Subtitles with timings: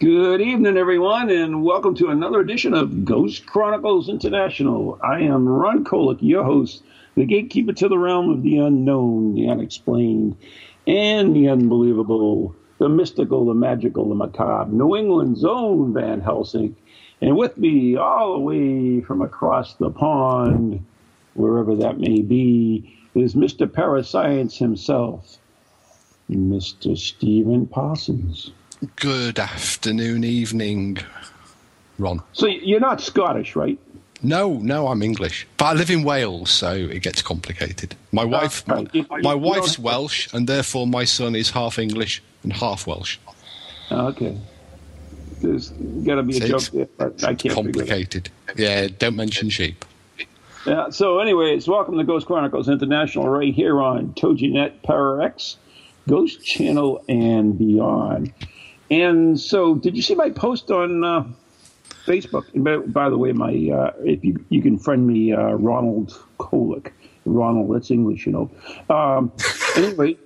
[0.00, 4.98] Good evening, everyone, and welcome to another edition of Ghost Chronicles International.
[5.00, 6.82] I am Ron Kolek, your host,
[7.14, 10.36] the gatekeeper to the realm of the unknown, the unexplained,
[10.88, 16.74] and the unbelievable, the mystical, the magical, the macabre, New England's own Van Helsing.
[17.20, 20.84] And with me, all the way from across the pond,
[21.34, 23.72] wherever that may be, is Mr.
[23.72, 25.38] Parascience himself,
[26.28, 26.98] Mr.
[26.98, 28.50] Stephen Parsons.
[28.96, 30.98] Good afternoon, evening,
[31.98, 32.22] Ron.
[32.32, 33.78] So you're not Scottish, right?
[34.22, 37.94] No, no, I'm English, but I live in Wales, so it gets complicated.
[38.10, 38.86] My wife, my,
[39.22, 43.18] my wife's Welsh, and therefore my son is half English and half Welsh.
[43.90, 44.38] Ah, okay.
[45.40, 47.54] There's got to be a joke it's there, but I can't.
[47.54, 48.30] Complicated.
[48.56, 49.84] Yeah, don't mention sheep.
[50.66, 55.58] Yeah, so, anyways, welcome to Ghost Chronicles International right here on TogiNet Power X,
[56.08, 58.32] Ghost Channel, and beyond.
[59.02, 61.24] And so, did you see my post on uh,
[62.06, 62.44] Facebook?
[62.54, 66.92] By, by the way, my uh, if you you can friend me, uh, Ronald Kolek.
[67.26, 68.50] Ronald, that's English, you know.
[68.94, 69.32] Um,
[69.76, 70.16] anyway,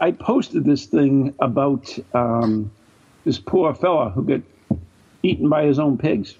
[0.00, 2.70] I posted this thing about um,
[3.24, 4.42] this poor fella who got
[5.22, 6.34] eaten by his own pigs.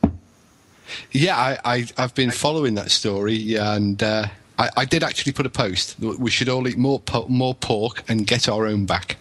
[1.11, 4.27] Yeah, I, I, I've been following that story, and uh,
[4.59, 8.05] I, I did actually put a post we should all eat more po- more pork
[8.09, 9.17] and get our own back.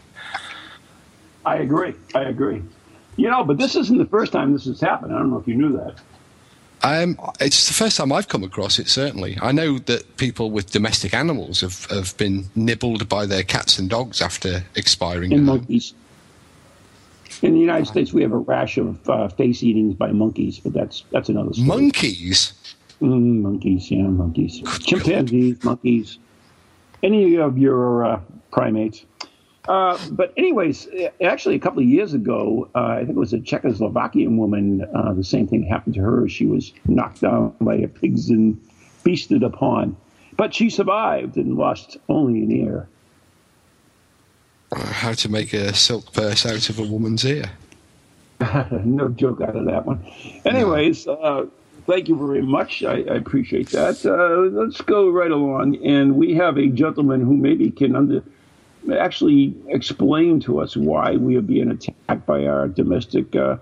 [1.45, 1.93] I agree.
[2.15, 2.61] I agree.
[3.15, 5.13] You know, but this isn't the first time this has happened.
[5.13, 5.99] I don't know if you knew that.
[6.85, 9.37] Um, it's the first time I've come across it, certainly.
[9.41, 13.89] I know that people with domestic animals have, have been nibbled by their cats and
[13.89, 15.31] dogs after expiring.
[15.31, 15.93] In monkeys.
[17.41, 20.73] In the United States, we have a rash of uh, face eatings by monkeys, but
[20.73, 21.67] that's that's another story.
[21.67, 22.53] Monkeys?
[23.01, 24.61] Mm, monkeys, yeah, monkeys.
[24.79, 26.19] Chimpanzees, monkeys,
[27.01, 28.19] any of your uh,
[28.51, 29.05] primates.
[29.67, 30.87] Uh, but anyways,
[31.23, 34.85] actually, a couple of years ago, uh, I think it was a Czechoslovakian woman.
[34.93, 36.27] Uh, the same thing happened to her.
[36.27, 38.59] She was knocked down by a pigs and
[39.03, 39.95] feasted upon,
[40.35, 42.87] but she survived and lost only an ear.
[44.75, 47.51] How to make a silk purse out of a woman's ear?
[48.83, 50.03] no joke out of that one.
[50.45, 51.45] Anyways, uh,
[51.85, 52.83] thank you very much.
[52.83, 54.05] I, I appreciate that.
[54.05, 58.23] Uh, let's go right along, and we have a gentleman who maybe can under
[58.91, 63.57] actually explain to us why we are being attacked by our domestic uh,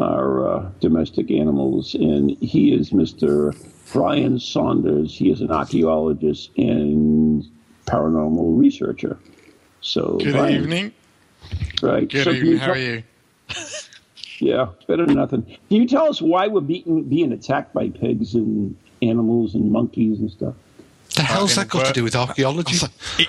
[0.00, 3.54] our uh, domestic animals, and he is Mr.
[3.92, 5.16] Brian Saunders.
[5.16, 7.44] He is an archaeologist and
[7.86, 9.16] paranormal researcher.
[9.82, 10.92] So, Good Brian, evening.
[11.82, 12.08] Right.
[12.08, 12.56] Good So evening.
[12.58, 13.02] How tell- are you?
[14.40, 15.42] yeah, better than nothing.
[15.44, 20.30] Can you tell us why we're being attacked by pigs and animals and monkeys and
[20.30, 20.54] stuff?
[21.14, 22.78] The hell's in that a got to do with archaeology?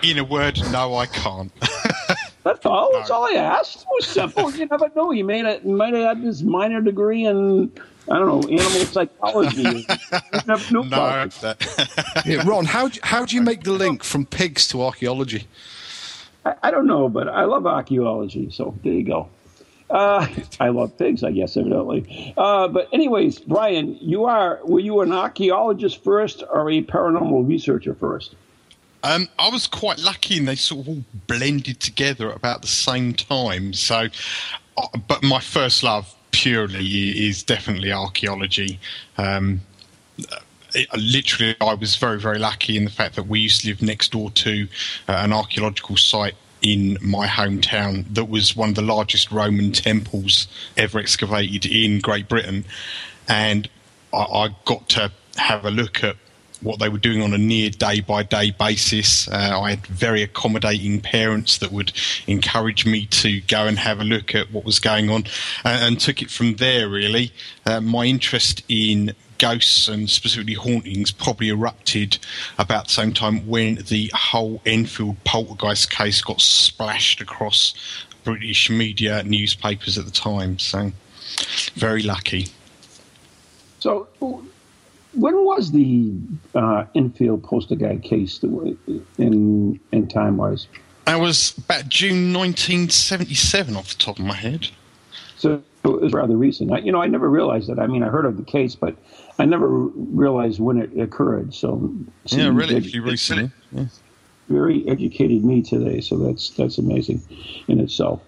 [0.04, 1.52] In a word, no, I can't.
[2.44, 2.92] That's all.
[2.94, 3.82] That's all I asked.
[3.82, 4.52] It was simple.
[4.52, 5.12] You never know.
[5.12, 7.72] You may have, might have had this minor degree in
[8.10, 9.62] I don't know animal psychology.
[9.64, 11.32] you never knew no, about it.
[11.42, 15.48] that- yeah, Ron, how do, how do you make the link from pigs to archaeology?
[16.46, 18.52] I, I don't know, but I love archaeology.
[18.52, 19.30] So there you go.
[19.90, 20.28] Uh,
[20.60, 22.34] I love pigs, I guess, evidently.
[22.38, 27.94] Uh, but anyways, Brian, you are were you an archaeologist first or a paranormal researcher
[27.94, 28.36] first?
[29.06, 32.68] um, I was quite lucky, and they sort of all blended together at about the
[32.68, 33.74] same time.
[33.74, 34.08] So,
[34.78, 38.80] uh, but my first love purely is definitely archaeology.
[39.18, 39.62] Um,
[40.74, 43.84] it, literally, I was very, very lucky in the fact that we used to live
[43.84, 44.68] next door to
[45.08, 46.36] uh, an archaeological site
[46.66, 52.28] in my hometown that was one of the largest Roman temples ever excavated in Great
[52.28, 52.66] Britain.
[53.28, 53.70] And
[54.12, 56.16] I, I got to have a look at
[56.62, 59.28] what they were doing on a near day by day basis.
[59.28, 61.94] Uh, I had very accommodating parents that would
[62.26, 65.26] encourage me to go and have a look at what was going on,
[65.64, 66.90] uh, and took it from there.
[66.90, 67.32] Really,
[67.68, 72.18] uh, my interest in ghosts and specifically hauntings probably erupted
[72.58, 77.74] about the same time when the whole Enfield poltergeist case got splashed across
[78.24, 80.60] British media newspapers at the time.
[80.60, 80.92] So,
[81.76, 82.48] very lucky.
[83.80, 86.14] So, when was the
[86.54, 88.44] uh, Enfield poltergeist case
[89.18, 90.68] in in time wise?
[91.06, 94.70] That was about June 1977, off the top of my head.
[95.38, 95.62] So
[95.94, 96.72] it was rather recent.
[96.72, 97.80] I, you know, I never realized that.
[97.80, 98.96] I mean, I heard of the case, but
[99.38, 101.54] I never realized when it occurred.
[101.54, 101.94] So
[102.26, 103.86] yeah, really, if you recently, yeah.
[104.50, 106.02] very educated me today.
[106.02, 107.22] So that's that's amazing
[107.68, 108.22] in itself.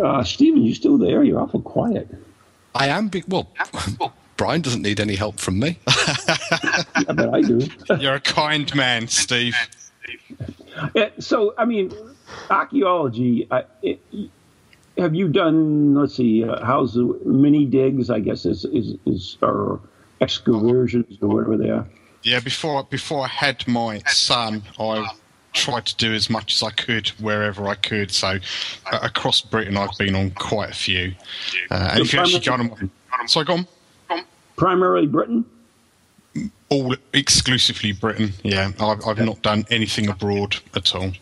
[0.00, 1.22] Uh, Stephen, you still there?
[1.22, 2.08] You're awful quiet.
[2.74, 3.08] I am.
[3.08, 3.52] Be- well,
[4.36, 5.78] Brian doesn't need any help from me.
[6.08, 7.66] yeah, but I do.
[7.98, 9.54] You're a kind man, Steve.
[11.18, 11.92] So, I mean,
[12.50, 13.46] archaeology.
[13.50, 14.00] Uh, it,
[14.98, 15.94] have you done?
[15.94, 16.44] Let's see.
[16.44, 18.10] Uh, how's the mini digs?
[18.10, 19.80] I guess is is, is or
[20.20, 21.86] excavations or whatever they are.
[22.22, 25.06] Yeah, before before I had my son, I
[25.52, 28.10] tried to do as much as I could wherever I could.
[28.10, 28.38] So
[28.90, 31.14] uh, across Britain, I've been on quite a few.
[31.70, 32.90] Uh, and if you actually go on,
[33.26, 33.54] sorry, go
[34.10, 34.24] on.
[34.56, 35.44] Primarily Britain.
[36.68, 38.32] All exclusively Britain.
[38.42, 41.12] Yeah, I've, I've not done anything abroad at all.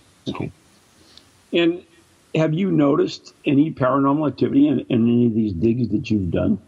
[1.53, 1.83] And
[2.35, 6.59] have you noticed any paranormal activity in, in any of these digs that you've done?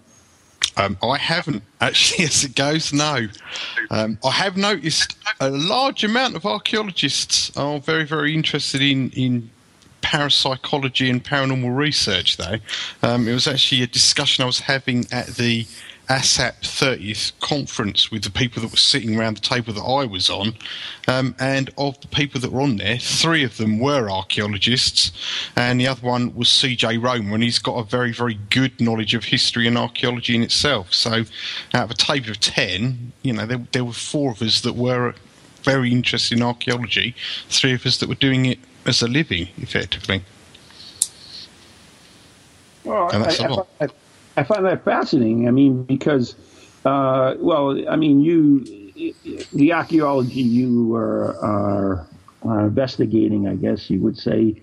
[0.76, 2.92] Um, I haven't actually, as it goes.
[2.92, 3.28] No,
[3.90, 9.50] um, I have noticed a large amount of archaeologists are very, very interested in in
[10.00, 12.36] parapsychology and paranormal research.
[12.36, 12.56] Though
[13.02, 15.66] um, it was actually a discussion I was having at the
[16.08, 20.28] ASSAP 30th conference with the people that were sitting around the table that I was
[20.28, 20.54] on.
[21.08, 25.12] Um, and of the people that were on there, three of them were archaeologists,
[25.56, 29.14] and the other one was CJ Romer, and he's got a very, very good knowledge
[29.14, 30.92] of history and archaeology in itself.
[30.92, 31.24] So,
[31.74, 34.74] out of a table of 10, you know, there, there were four of us that
[34.74, 35.14] were
[35.62, 37.14] very interested in archaeology,
[37.48, 40.24] three of us that were doing it as a living, effectively.
[42.84, 43.62] Well, and that's I.
[43.80, 43.88] I,
[44.36, 45.48] I, find that fascinating.
[45.48, 46.34] I mean, because,
[46.84, 48.64] uh, well, I mean, you,
[49.52, 52.06] the archaeology you are, are,
[52.42, 54.60] are, investigating, I guess you would say,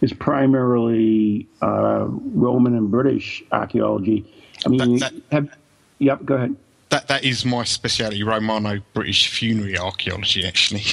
[0.00, 4.24] is primarily uh, Roman and British archaeology.
[4.66, 5.48] I mean, that, that, have,
[5.98, 6.56] yep, go ahead.
[6.90, 10.84] That that is my specialty, Romano-British funerary archaeology, actually.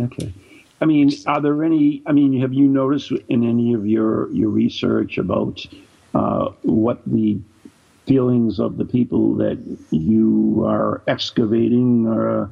[0.00, 0.32] Okay.
[0.80, 2.02] I mean, are there any?
[2.06, 5.64] I mean, have you noticed in any of your your research about
[6.14, 7.38] uh, what the
[8.06, 9.58] feelings of the people that
[9.90, 12.48] you are excavating or uh,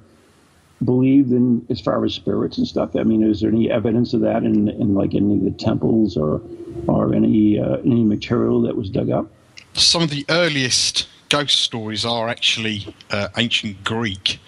[0.85, 2.97] believed in as far as spirits and stuff?
[2.97, 6.17] I mean, is there any evidence of that in, in like any of the temples
[6.17, 6.41] or
[6.87, 9.31] or any uh, any material that was dug up?
[9.75, 14.41] Some of the earliest ghost stories are actually uh, ancient Greek,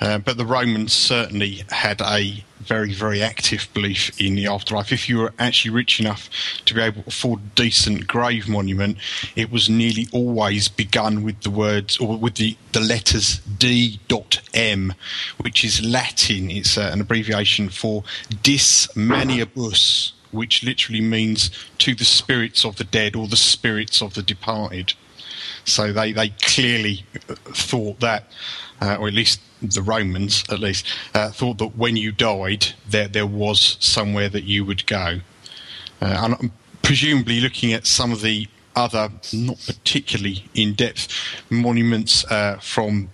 [0.00, 4.92] uh, but the Romans certainly had a very, very active belief in the afterlife.
[4.92, 6.28] If you were actually rich enough
[6.66, 8.98] to be able to afford a decent grave monument,
[9.34, 14.94] it was nearly always begun with the words or with the, the letters D.M,
[15.40, 16.50] which is Latin.
[16.50, 18.04] It's uh, an abbreviation for
[18.42, 24.14] Dis Manibus, which literally means to the spirits of the dead or the spirits of
[24.14, 24.92] the departed.
[25.64, 28.24] So they, they clearly thought that,
[28.80, 33.08] uh, or at least the Romans at least, uh, thought that when you died, there,
[33.08, 35.20] there was somewhere that you would go.
[36.00, 36.50] Uh, and
[36.82, 38.46] presumably looking at some of the
[38.76, 41.08] other, not particularly in depth
[41.50, 43.10] monuments uh, from,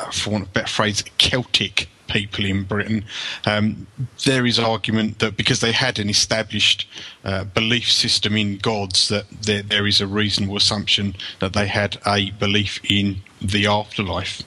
[0.00, 3.04] uh, for want of a better phrase, Celtic people in Britain.
[3.46, 3.86] Um,
[4.24, 6.88] there is argument that because they had an established
[7.24, 11.98] uh, belief system in gods, that there, there is a reasonable assumption that they had
[12.06, 14.42] a belief in the afterlife.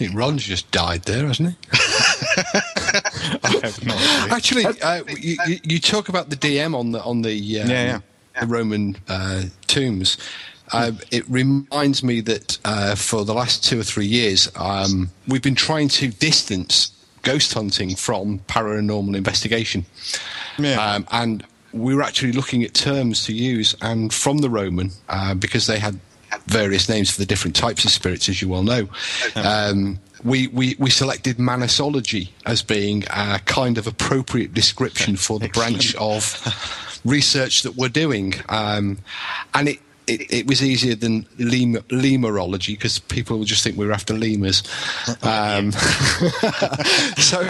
[0.00, 1.56] Think Ron's just died there, hasn't he?
[3.42, 4.34] I have no idea.
[4.34, 8.00] Actually, uh, you, you, talk about the DM on the on the um, yeah, yeah
[8.40, 10.16] the Roman uh, tombs.
[10.72, 15.42] Uh, it reminds me that uh, for the last two or three years, um, we've
[15.42, 16.92] been trying to distance
[17.22, 19.84] ghost hunting from paranormal investigation.
[20.58, 20.80] Yeah.
[20.80, 25.34] Um, and we were actually looking at terms to use, and from the Roman, uh,
[25.34, 25.98] because they had
[26.46, 28.88] various names for the different types of spirits, as you well know.
[29.34, 35.48] Um, we, we, we selected Manasology as being a kind of appropriate description for the
[35.48, 38.98] branch of research that we're doing, um,
[39.54, 39.78] and it
[40.10, 44.14] it, it, was easier than lemur, lemurology because people would just think we were after
[44.14, 44.62] lemurs.
[45.22, 45.72] Um,
[47.16, 47.40] so,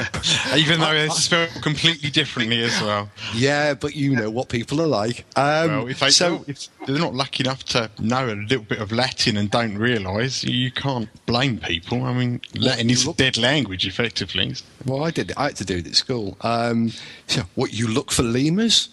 [0.55, 3.09] even though it's spelled completely differently as well.
[3.35, 5.25] Yeah, but you know what people are like.
[5.37, 8.81] Um, well, if, they, so, if they're not lucky enough to know a little bit
[8.81, 12.05] of Latin and don't realise, you can't blame people.
[12.05, 14.55] I mean, Latin is a dead language, effectively.
[14.85, 15.33] Well, I did.
[15.37, 16.37] I had to do it at school.
[16.43, 16.93] Um,
[17.27, 18.91] so, what you look for lemurs?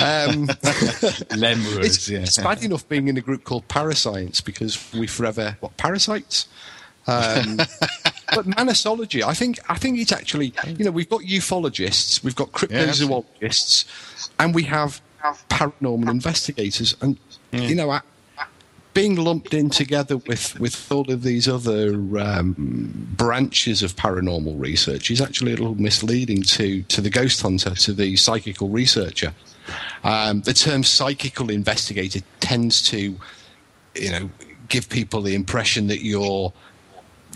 [0.00, 0.46] Um,
[1.36, 2.20] Lemurs, it's, yeah.
[2.20, 6.48] it's bad enough being in a group called Parascience because we forever what parasites.
[7.06, 7.56] Um,
[8.34, 12.52] but manasology, I think, I think it's actually, you know, we've got ufologists, we've got
[12.52, 15.00] cryptozoologists, yeah, and we have
[15.50, 17.18] paranormal investigators, and
[17.50, 17.60] yeah.
[17.62, 18.00] you know,
[18.94, 25.10] being lumped in together with, with all of these other um, branches of paranormal research
[25.10, 29.34] is actually a little misleading to, to the ghost hunter, to the psychical researcher.
[30.04, 33.16] Um, the term psychical investigator tends to,
[33.94, 34.30] you know,
[34.68, 36.52] give people the impression that you're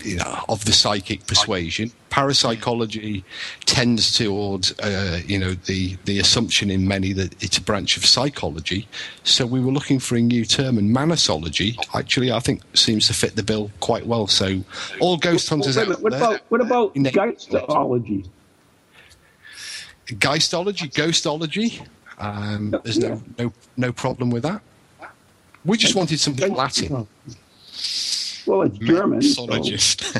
[0.03, 1.91] you know, of the psychic persuasion.
[2.09, 3.23] Parapsychology
[3.65, 8.05] tends towards, uh, you know, the, the assumption in many that it's a branch of
[8.05, 8.87] psychology.
[9.23, 13.13] So we were looking for a new term, and manasology actually, I think, seems to
[13.13, 14.27] fit the bill quite well.
[14.27, 14.63] So
[14.99, 16.21] all ghost hunters well, out what there.
[16.21, 18.25] About, what about geistology?
[20.19, 21.85] Geistology, ghostology.
[22.17, 24.61] Um, there's no, no no problem with that.
[25.65, 27.07] We just wanted something Latin.
[28.45, 29.19] Well, it's German.
[29.19, 30.01] Mixologist.
[30.01, 30.19] So.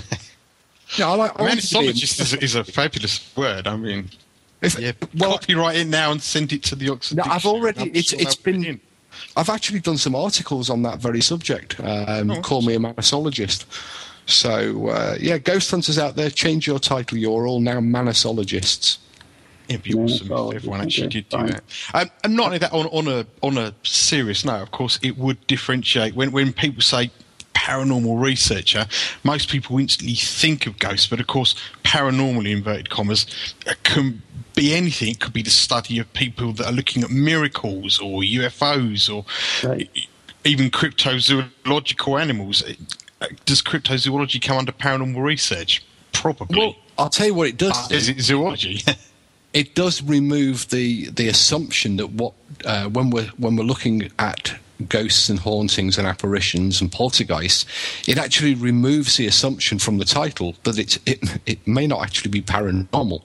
[0.98, 1.40] yeah, I like.
[1.40, 3.66] I Mixologist is, is, a fabulous word.
[3.66, 4.10] I mean,
[4.62, 7.18] if, yeah, well, copyright it now and send it to the Oxford.
[7.18, 7.90] No, I've already.
[7.92, 8.66] It's it's been.
[8.66, 8.82] In.
[9.36, 11.80] I've actually done some articles on that very subject.
[11.80, 13.66] Um, oh, call me a manasologist.
[14.28, 17.18] So uh, yeah, ghost hunters out there, change your title.
[17.18, 18.98] You're all now manasologists.
[19.68, 21.64] It'd be awesome if everyone actually did do that.
[21.94, 25.18] Um, and not only that, on, on a on a serious note, of course, it
[25.18, 27.12] would differentiate when when people say
[27.68, 28.86] paranormal researcher,
[29.24, 33.26] most people instantly think of ghosts, but of course, paranormal inverted commas
[33.68, 34.22] uh, can
[34.56, 35.10] be anything.
[35.10, 39.26] It could be the study of people that are looking at miracles or UFOs or
[39.68, 39.90] right.
[40.46, 42.64] even cryptozoological animals.
[43.22, 45.84] Uh, does cryptozoology come under paranormal research?
[46.14, 46.58] Probably.
[46.58, 47.92] Well, I'll tell you what it does.
[47.92, 48.82] Uh, is it zoology?
[49.54, 52.34] it does remove the the assumption that what
[52.66, 54.56] uh, when we're when we're looking at
[54.90, 57.66] ghosts and hauntings and apparitions and poltergeists,
[58.08, 62.30] it actually removes the assumption from the title that it, it, it may not actually
[62.30, 63.22] be paranormal.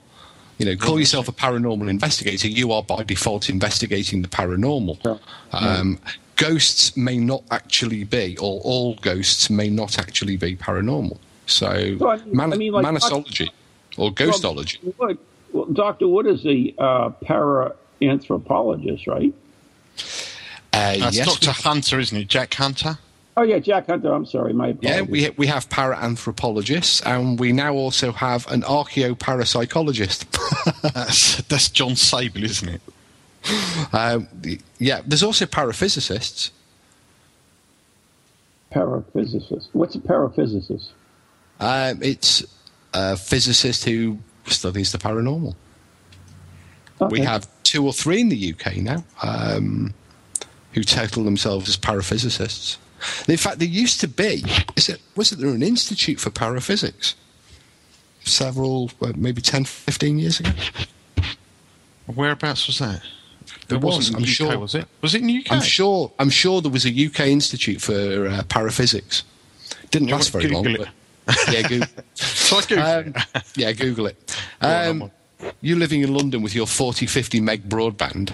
[0.58, 5.18] You know, call yourself a paranormal investigator, you are by default investigating the paranormal.
[5.52, 5.98] Um,
[6.36, 11.18] ghosts may not actually be, or all ghosts may not actually be paranormal.
[11.46, 13.50] So, so I mean, man- I mean, like, manasology
[13.98, 14.78] or ghostology.
[14.98, 15.16] Well,
[15.52, 16.08] well, Dr.
[16.08, 19.32] Wood is a uh, para anthropologist, right?
[20.72, 21.52] Uh, That's yes, Dr.
[21.52, 22.28] Hunter, isn't it?
[22.28, 22.98] Jack Hunter?
[23.36, 24.12] Oh, yeah, Jack Hunter.
[24.12, 24.52] I'm sorry.
[24.52, 24.90] My apologies.
[24.90, 30.26] Yeah, we, we have para-anthropologists, and we now also have an archaeoparapsychologist.
[30.94, 32.80] that's, that's John Sabol, isn't it?
[33.92, 34.28] Um,
[34.78, 36.50] yeah, there's also paraphysicists.
[38.72, 39.68] Paraphysicist.
[39.72, 40.90] What's a paraphysicist?
[41.60, 42.44] Um, it's
[42.92, 45.54] a physicist who studies the paranormal.
[47.00, 47.10] Okay.
[47.10, 49.04] We have two or three in the UK now.
[49.22, 49.94] Um,
[50.72, 52.78] who title themselves as paraphysicists.
[53.28, 54.44] In fact, there used to be,
[54.76, 57.14] is it, was it there an institute for paraphysics?
[58.24, 60.50] Several, well, maybe 10, 15 years ago?
[62.06, 63.02] Whereabouts was that?
[63.68, 64.58] There it was, I'm UK, sure.
[64.58, 64.86] Was it?
[65.00, 65.52] Was it in the UK?
[65.52, 66.12] I'm sure.
[66.18, 69.24] I'm sure there was a UK institute for uh, paraphysics.
[69.90, 70.74] Didn't last very Google long.
[70.74, 70.88] It.
[71.24, 71.88] But, yeah, Google.
[72.14, 73.44] so I Google um, it.
[73.56, 74.42] yeah, Google it.
[74.60, 75.10] Um,
[75.60, 78.32] you living in London with your 40, 50 meg broadband.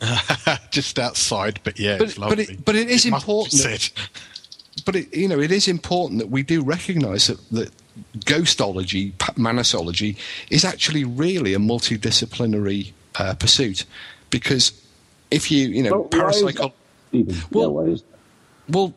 [0.70, 3.62] just outside, but yeah, but, but it, but it is it important.
[3.62, 3.90] That,
[4.86, 7.70] but it, you know, it is important that we do recognise that, that
[8.20, 10.16] ghostology, manasology,
[10.48, 13.84] is actually really a multidisciplinary uh, pursuit,
[14.30, 14.72] because
[15.30, 16.74] if you, you know, well, parapsychology.
[17.50, 17.96] Well, yeah,
[18.68, 18.94] well, it,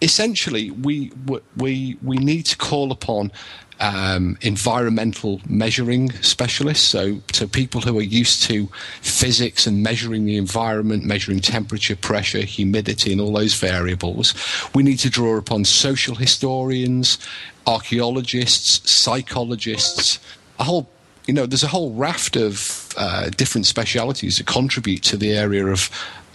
[0.00, 1.12] essentially, we
[1.56, 3.32] we we need to call upon
[3.80, 8.68] um, environmental measuring specialists, so so people who are used to
[9.00, 14.34] physics and measuring the environment, measuring temperature, pressure, humidity, and all those variables.
[14.74, 17.18] We need to draw upon social historians,
[17.66, 20.18] archaeologists, psychologists,
[20.58, 20.88] a whole
[21.28, 25.66] you know, there's a whole raft of uh, different specialities that contribute to the area
[25.66, 25.90] of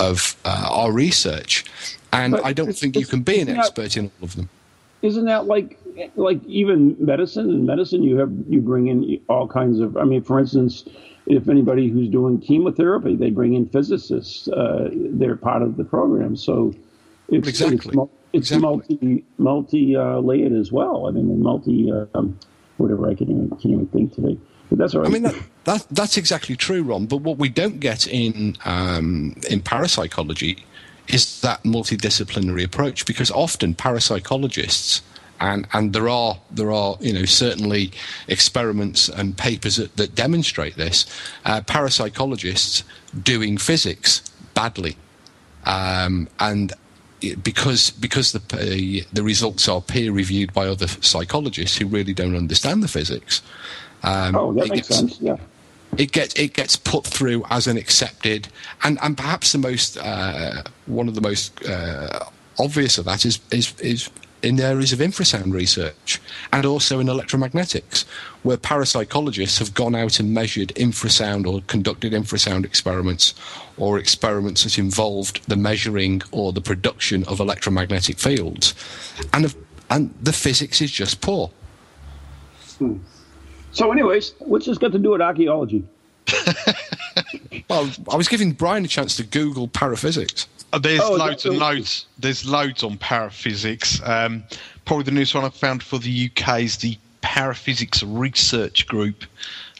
[0.09, 1.65] of uh, our research,
[2.11, 4.49] and but I don't think you can be an expert in all of them.
[5.01, 5.79] Isn't that like
[6.15, 10.23] like even medicine in medicine you have you bring in all kinds of i mean
[10.23, 10.85] for instance
[11.25, 14.47] if anybody who's doing chemotherapy, they bring in physicists.
[14.47, 16.35] Uh, they're part of the program.
[16.35, 16.73] So
[17.29, 17.97] it's, exactly.
[18.33, 21.07] it's, it's multi multi uh, layered as well.
[21.07, 22.37] I mean, multi um,
[22.77, 24.37] whatever I can even, can't even think today.
[24.69, 25.09] But that's all right.
[25.09, 27.05] I mean, that, that, that's exactly true, Ron.
[27.05, 30.57] But what we don't get in um, in parapsychology
[31.07, 35.01] is that multidisciplinary approach because often parapsychologists
[35.43, 37.91] and and there are there are you know certainly
[38.27, 41.05] experiments and papers that, that demonstrate this.
[41.45, 42.83] Uh, parapsychologists
[43.21, 44.21] doing physics
[44.53, 44.95] badly,
[45.65, 46.73] um, and
[47.41, 52.35] because because the uh, the results are peer reviewed by other psychologists who really don't
[52.35, 53.41] understand the physics.
[54.03, 55.21] Um, oh, that makes gets, sense.
[55.21, 55.37] Yeah.
[55.97, 58.47] It gets it gets put through as an accepted,
[58.83, 62.25] and, and perhaps the most uh, one of the most uh,
[62.59, 64.09] obvious of that is is is
[64.43, 66.21] in the areas of infrasound research
[66.51, 68.03] and also in electromagnetics,
[68.43, 73.33] where parapsychologists have gone out and measured infrasound or conducted infrasound experiments
[73.77, 78.75] or experiments that involved the measuring or the production of electromagnetic fields.
[79.31, 79.55] And,
[79.89, 81.49] and the physics is just poor.
[82.77, 82.97] Hmm.
[83.73, 85.83] So, anyways, what's this got to do with archaeology?
[87.69, 90.47] well, I was giving Brian a chance to Google paraphysics.
[90.71, 92.05] Uh, there's oh, loads and loads.
[92.17, 93.99] There's loads on paraphysics.
[94.07, 94.43] Um,
[94.85, 99.23] probably the newest one I found for the UK is the Paraphysics Research Group,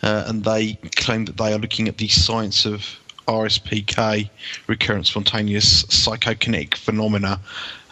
[0.01, 4.29] uh, and they claim that they are looking at the science of RSPK,
[4.67, 7.39] recurrent spontaneous psychokinetic phenomena,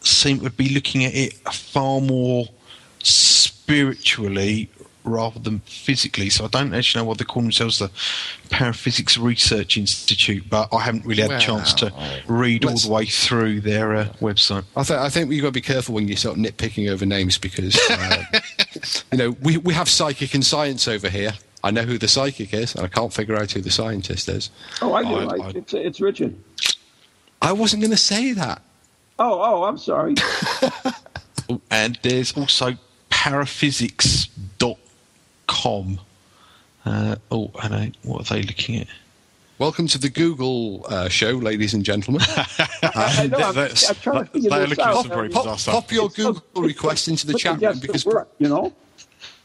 [0.00, 2.46] seem to be looking at it far more
[3.02, 4.68] spiritually
[5.04, 6.30] rather than physically.
[6.30, 7.90] So I don't actually know what they call themselves, the
[8.50, 11.92] Paraphysics Research Institute, but I haven't really had well, a chance to
[12.26, 14.64] read all the way through their uh, website.
[14.76, 17.38] I, th- I think you've got to be careful when you start nitpicking over names
[17.38, 18.24] because, uh,
[19.12, 21.32] you know, we, we have psychic and science over here.
[21.62, 24.50] I know who the psychic is, and I can't figure out who the scientist is.
[24.80, 25.14] Oh, I do.
[25.14, 26.34] I, I, it's, it's Richard.
[27.42, 28.62] I wasn't going to say that.
[29.18, 30.14] Oh, oh, I'm sorry.
[31.70, 32.76] and there's also
[35.50, 36.00] paraphysics.com.
[36.84, 37.90] Uh, oh, I know.
[38.02, 38.86] What are they looking at?
[39.58, 42.22] Welcome to the Google uh, show, ladies and gentlemen.
[42.82, 45.32] I know, I'm, I'm trying to figure this out.
[45.32, 48.72] Pop, pop, your Google request into the chat room because work, you know.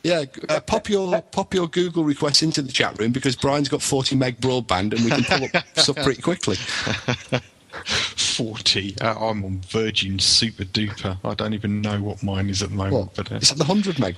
[0.03, 3.81] Yeah, uh, pop your pop your Google request into the chat room because Brian's got
[3.81, 6.55] 40 meg broadband and we can pull up stuff pretty quickly.
[7.85, 8.99] 40.
[9.01, 11.17] Uh, I'm on Virgin Super Duper.
[11.25, 12.93] I don't even know what mine is at the moment.
[12.93, 13.15] What?
[13.15, 14.15] But uh, is that the 100 meg?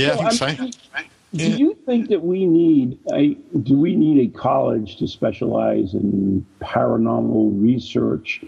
[0.00, 1.00] Yeah, I think so.
[1.32, 6.44] Do you think that we need a do we need a college to specialize in
[6.60, 8.44] paranormal research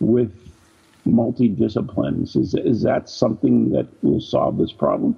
[0.00, 0.32] with
[1.06, 2.36] multidisciplines?
[2.36, 5.16] Is is that something that will solve this problem?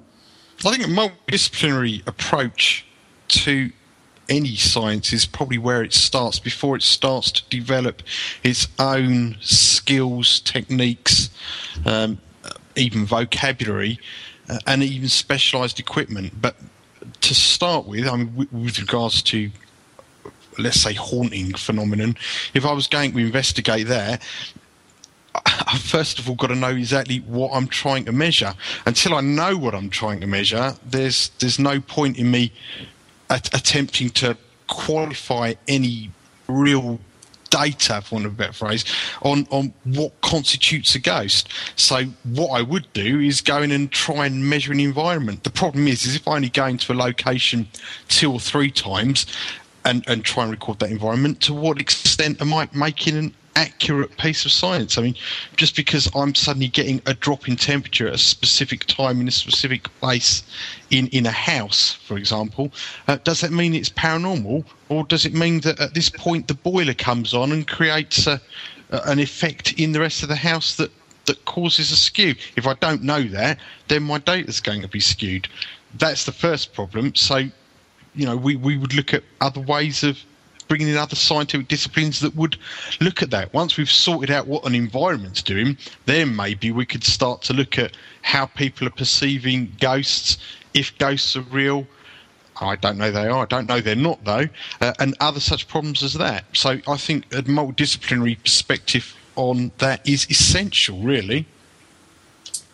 [0.65, 2.87] I think a multidisciplinary approach
[3.29, 3.71] to
[4.29, 8.03] any science is probably where it starts before it starts to develop
[8.45, 11.31] its own skills, techniques,
[11.87, 12.19] um,
[12.77, 13.99] even vocabulary,
[14.49, 16.41] uh, and even specialized equipment.
[16.41, 16.57] But
[17.21, 19.51] to start with, I mean, with, with regards to
[20.59, 22.17] let's say haunting phenomenon,
[22.55, 24.23] if I was going to investigate that,
[25.35, 28.55] I first of all got to know exactly what I'm trying to measure.
[28.87, 32.53] Until I know what I'm trying to measure, there's there's no point in me
[33.31, 36.11] at, attempting to qualify any
[36.49, 36.99] real
[37.51, 38.85] data, for want of a better phrase,
[39.23, 41.49] on, on what constitutes a ghost.
[41.77, 45.45] So what I would do is go in and try and measure an environment.
[45.45, 47.69] The problem is, is if I only go into a location
[48.09, 49.27] two or three times
[49.85, 54.17] and, and try and record that environment, to what extent am I making an accurate
[54.19, 54.97] piece of science.
[54.97, 55.17] I mean,
[55.57, 59.33] just because I'm suddenly getting a drop in temperature at a specific time in a
[59.33, 60.45] specific place
[60.91, 62.71] in, in a house, for example,
[63.09, 64.65] uh, does that mean it's paranormal?
[64.89, 68.41] Or does it mean that at this point the boiler comes on and creates a,
[68.91, 70.93] an effect in the rest of the house that,
[71.27, 72.37] that causes a skew?
[72.57, 75.49] If I don't know that, then my data's going to be skewed.
[75.95, 77.17] That's the first problem.
[77.17, 77.49] So
[78.15, 80.19] you know, we, we would look at other ways of
[80.69, 82.57] bringing in other scientific disciplines that would
[83.01, 83.53] look at that.
[83.53, 85.77] Once we've sorted out what an environment's doing,
[86.07, 90.39] then maybe we could start to look at how people are perceiving ghosts,
[90.75, 91.87] if ghosts are real.
[92.61, 93.43] I don't know they are.
[93.43, 94.49] I don't know they're not though,
[94.81, 96.45] uh, and other such problems as that.
[96.53, 101.47] So I think a multidisciplinary perspective on that is essential, really.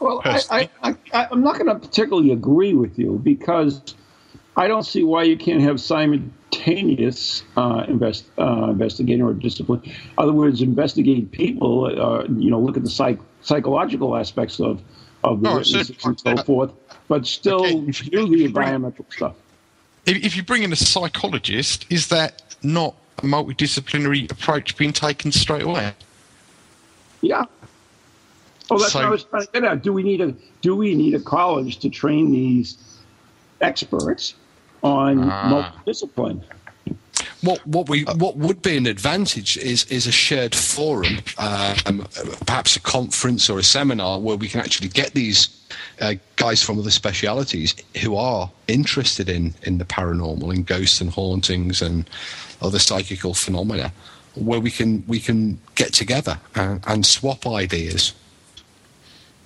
[0.00, 3.94] Well, I, I, I, I'm not going to particularly agree with you because
[4.56, 5.80] I don't see why you can't have
[6.54, 9.80] simultaneous uh, invest, uh, investigating or discipline.
[9.84, 11.86] In other words, investigate people.
[11.86, 14.82] Uh, you know, look at the psych, psychological aspects of
[15.22, 16.72] of the oh, witnesses so, and so forth,
[17.08, 17.90] but still okay.
[18.10, 19.34] do the environmental stuff.
[20.04, 25.32] If, if you bring in a psychologist, is that not a multidisciplinary approach being taken
[25.32, 25.94] straight away?
[27.22, 27.44] Yeah.
[28.70, 29.82] Oh, that's so, what I was trying to get at.
[29.82, 32.76] Do we need a do we need a college to train these
[33.60, 34.34] experts
[34.84, 35.74] on ah.
[35.86, 36.42] multidiscipline?
[37.40, 42.06] What what we what would be an advantage is is a shared forum, um,
[42.46, 45.48] perhaps a conference or a seminar where we can actually get these
[46.00, 51.10] uh, guys from other specialities who are interested in in the paranormal, in ghosts and
[51.10, 52.08] hauntings and
[52.62, 53.92] other psychical phenomena,
[54.34, 58.14] where we can we can get together and, and swap ideas.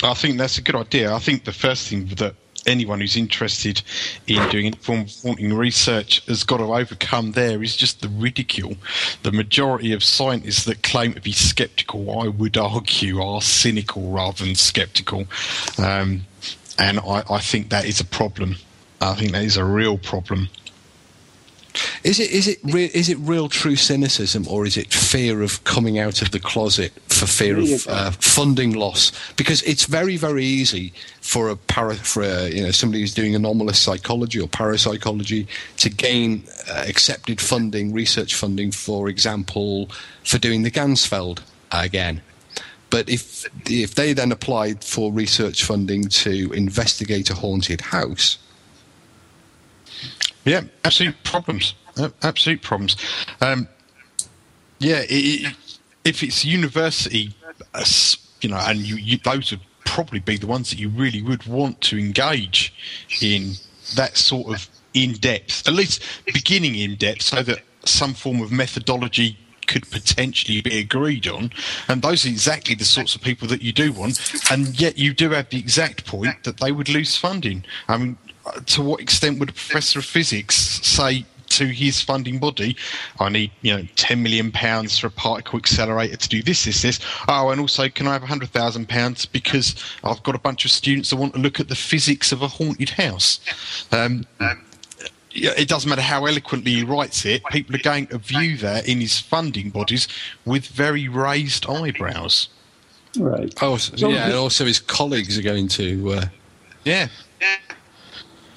[0.05, 1.13] I think that's a good idea.
[1.13, 2.35] I think the first thing that
[2.69, 3.83] anyone who's interested
[4.27, 8.77] in doing informed haunting research has got to overcome there is just the ridicule.
[9.23, 14.45] The majority of scientists that claim to be skeptical, I would argue, are cynical rather
[14.45, 15.27] than skeptical.
[15.79, 16.27] Um,
[16.79, 18.57] and I, I think that is a problem.
[19.01, 20.49] I think that is a real problem.
[22.05, 25.63] Is it is it re- is it real true cynicism or is it fear of
[25.65, 29.13] coming out of the closet for fear of uh, funding loss?
[29.37, 33.35] Because it's very very easy for a para for a, you know somebody who's doing
[33.35, 35.47] anomalous psychology or parapsychology
[35.79, 39.91] to gain uh, accepted funding, research funding, for example,
[40.25, 41.41] for doing the Ganzfeld
[41.73, 42.23] again.
[42.91, 48.39] But if if they then applied for research funding to investigate a haunted house
[50.45, 51.75] yeah, absolute problems.
[52.23, 52.97] Absolute problems.
[53.41, 53.69] Um,
[54.79, 55.55] yeah, it,
[56.05, 57.35] if it's university,
[57.75, 57.85] uh,
[58.41, 61.45] you know, and you, you, those would probably be the ones that you really would
[61.47, 62.73] want to engage
[63.21, 63.55] in
[63.97, 68.53] that sort of in depth, at least beginning in depth, so that some form of
[68.53, 71.51] methodology could potentially be agreed on.
[71.89, 74.19] And those are exactly the sorts of people that you do want.
[74.51, 77.65] And yet you do have the exact point that they would lose funding.
[77.87, 78.17] I mean,
[78.67, 82.77] to what extent would a professor of physics say to his funding body,
[83.19, 86.83] I need, you know, 10 million pounds for a particle accelerator to do this, this,
[86.83, 87.01] this.
[87.27, 91.11] Oh, and also, can I have 100,000 pounds because I've got a bunch of students
[91.11, 93.41] that want to look at the physics of a haunted house?
[93.93, 94.27] Um,
[95.33, 99.01] it doesn't matter how eloquently he writes it, people are going to view that in
[99.01, 100.09] his funding bodies
[100.45, 102.49] with very raised eyebrows.
[103.17, 103.53] Right.
[103.63, 106.13] Oh, so yeah, and also his colleagues are going to.
[106.13, 106.25] Uh,
[106.85, 107.09] yeah.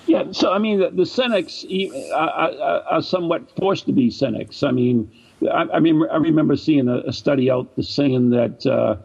[0.07, 1.65] Yeah, so I mean, the, the cynics
[2.13, 4.63] are, are, are, somewhat forced to be cynics.
[4.63, 5.11] I mean,
[5.49, 8.97] I, I mean, I remember seeing a, a study out saying that uh,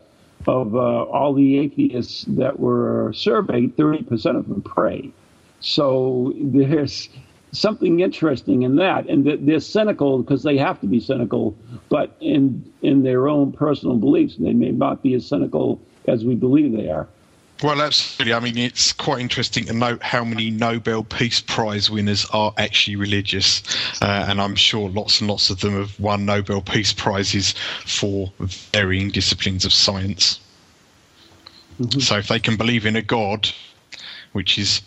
[0.49, 5.13] of uh, all the atheists that were surveyed, thirty percent of them pray.
[5.61, 7.09] So there's
[7.53, 11.57] something interesting in that, and they're cynical because they have to be cynical,
[11.89, 16.35] but in in their own personal beliefs, they may not be as cynical as we
[16.35, 17.09] believe they are.
[17.63, 18.35] Well, absolutely.
[18.35, 22.97] I mean, it's quite interesting to note how many Nobel Peace Prize winners are actually
[22.97, 23.63] religious.
[24.03, 27.55] Uh, and I'm sure lots and lots of them have won Nobel Peace Prizes
[27.87, 30.39] for varying disciplines of science.
[31.81, 32.01] Mm-hmm.
[32.01, 33.49] So if they can believe in a God,
[34.33, 34.83] which is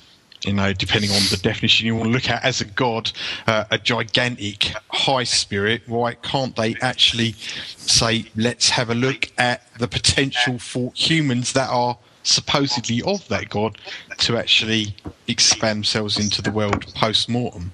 [0.46, 3.12] you know, depending on the definition you want to look at as a god,
[3.46, 7.34] uh, a gigantic high spirit, why can't they actually
[7.76, 13.50] say, let's have a look at the potential for humans that are supposedly of that
[13.50, 13.78] god
[14.18, 14.96] to actually
[15.28, 17.72] expand themselves into the world post mortem.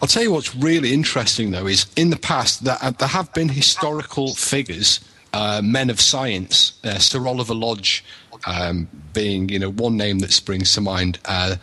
[0.00, 3.32] I'll tell you what's really interesting, though, is in the past that uh, there have
[3.32, 5.00] been historical figures,
[5.32, 8.04] uh, men of science, uh, Sir Oliver Lodge
[8.46, 11.18] um, being, you know, one name that springs to mind.
[11.24, 11.56] Uh,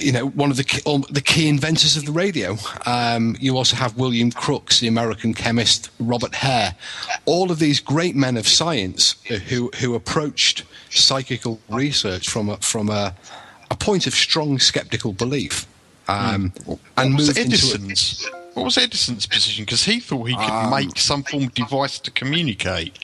[0.00, 2.56] you know, one of the um, the key inventors of the radio.
[2.86, 6.74] Um, you also have William Crookes, the American chemist, Robert Hare.
[7.26, 9.16] All of these great men of science
[9.48, 13.14] who who approached psychical research from a, from a,
[13.70, 15.66] a point of strong skeptical belief,
[16.08, 16.78] um, mm.
[16.96, 18.24] and moved Edison's?
[18.24, 18.36] into.
[18.36, 19.64] A, what was Edison's position?
[19.64, 22.96] Because he thought he could um, make some form of device to communicate.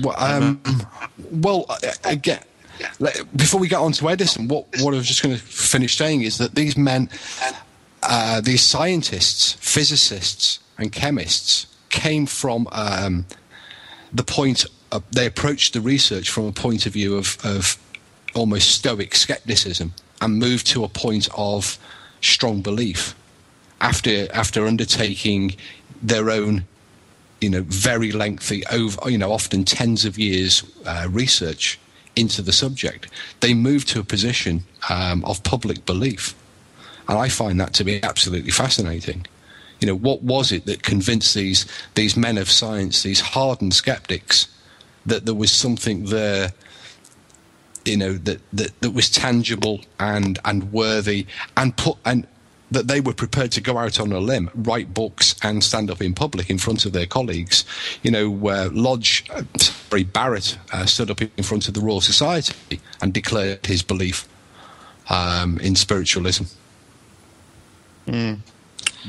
[0.00, 0.60] Well, um,
[1.30, 1.66] well
[2.04, 2.42] again,
[3.36, 6.22] before we get on to Edison, what, what I was just going to finish saying
[6.22, 7.08] is that these men
[8.06, 13.24] uh, these scientists, physicists, and chemists came from um,
[14.12, 17.78] the point of, they approached the research from a point of view of, of
[18.34, 21.78] almost stoic skepticism and moved to a point of
[22.20, 23.14] strong belief
[23.80, 25.54] after after undertaking
[26.02, 26.64] their own
[27.44, 31.78] you know very lengthy over you know often tens of years uh, research
[32.16, 33.08] into the subject
[33.40, 36.34] they moved to a position um, of public belief.
[37.06, 39.26] And I find that to be absolutely fascinating.
[39.80, 44.48] You know what was it that convinced these these men of science these hardened skeptics
[45.04, 46.52] that there was something there
[47.84, 51.26] you know that, that that was tangible and and worthy
[51.58, 52.26] and put and
[52.70, 56.00] that they were prepared to go out on a limb, write books, and stand up
[56.00, 57.64] in public in front of their colleagues.
[58.02, 62.00] You know, uh, Lodge, uh, sorry, Barrett uh, stood up in front of the Royal
[62.00, 64.28] Society and declared his belief
[65.10, 66.44] um, in spiritualism.
[68.06, 68.38] Mm.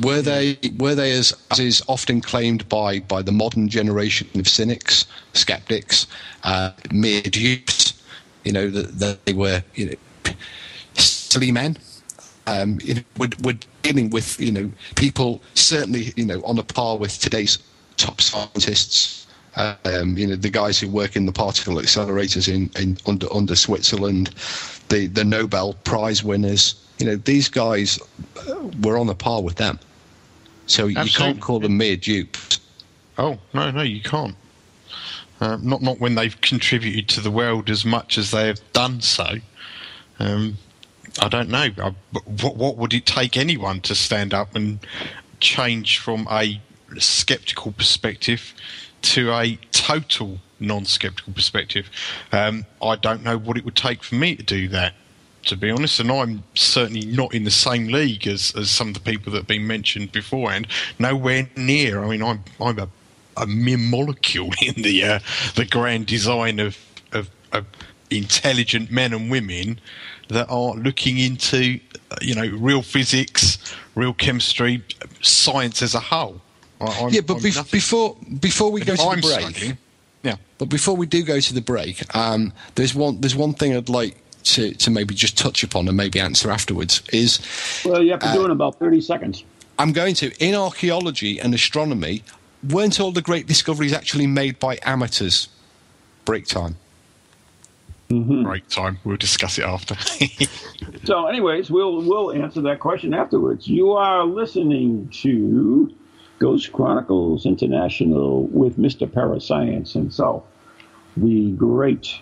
[0.01, 4.47] Were they were they as, as is often claimed by by the modern generation of
[4.47, 6.07] cynics, skeptics,
[6.43, 7.93] uh, mere dupes?
[8.43, 10.33] You know that, that they were you know
[10.95, 11.77] silly men.
[12.47, 16.63] Um, you know, we're, we're dealing with you know people certainly you know on a
[16.63, 17.59] par with today's
[17.97, 19.27] top scientists.
[19.57, 23.55] Um, you know the guys who work in the particle accelerators in, in under under
[23.55, 24.27] Switzerland,
[24.89, 26.75] the the Nobel Prize winners.
[26.99, 27.99] You know these guys
[28.37, 29.79] uh, were on a par with them.
[30.67, 31.03] So Absolutely.
[31.03, 32.59] you can't call them mere dupes.
[33.17, 34.35] Oh no, no, you can't.
[35.39, 39.01] Uh, not not when they've contributed to the world as much as they have done
[39.01, 39.35] so.
[40.19, 40.57] Um,
[41.21, 41.69] I don't know.
[41.77, 41.93] I,
[42.41, 44.79] what, what would it take anyone to stand up and
[45.39, 46.61] change from a
[46.97, 48.53] skeptical perspective
[49.01, 51.89] to a total non-skeptical perspective?
[52.31, 54.93] Um, I don't know what it would take for me to do that
[55.45, 58.93] to be honest, and I'm certainly not in the same league as, as some of
[58.95, 60.67] the people that have been mentioned beforehand.
[60.99, 62.03] Nowhere near.
[62.03, 62.89] I mean, I'm I'm a,
[63.37, 65.19] a mere molecule in the uh,
[65.55, 66.77] the grand design of,
[67.11, 67.65] of, of
[68.09, 69.79] intelligent men and women
[70.29, 71.79] that are looking into
[72.11, 73.57] uh, you know real physics,
[73.95, 74.83] real chemistry,
[75.21, 76.41] science as a whole.
[76.81, 79.77] I'm, yeah, but be- before before we go to I'm the break,
[80.23, 80.35] yeah.
[80.57, 83.89] But before we do go to the break, um, there's one there's one thing I'd
[83.89, 87.39] like to, to maybe just touch upon and maybe answer afterwards is.
[87.85, 89.43] Well, you have to uh, do it in about 30 seconds.
[89.77, 90.31] I'm going to.
[90.43, 92.23] In archaeology and astronomy,
[92.69, 95.49] weren't all the great discoveries actually made by amateurs?
[96.23, 96.77] Break time.
[98.09, 98.43] Mm-hmm.
[98.43, 98.99] Break time.
[99.03, 99.95] We'll discuss it after.
[101.05, 103.67] so, anyways, we'll we'll answer that question afterwards.
[103.67, 105.91] You are listening to
[106.37, 109.11] Ghost Chronicles International with Mr.
[109.11, 110.43] Parascience himself,
[111.17, 112.19] the great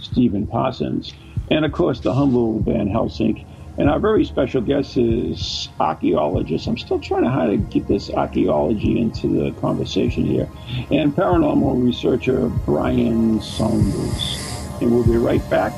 [0.00, 1.12] Stephen Parsons,
[1.50, 3.44] and of course the humble Van Helsing.
[3.78, 6.66] And our very special guest is archaeologist.
[6.66, 10.48] I'm still trying to how to get this archaeology into the conversation here.
[10.90, 14.45] And paranormal researcher Brian Saunders.
[14.80, 15.72] And we'll be right back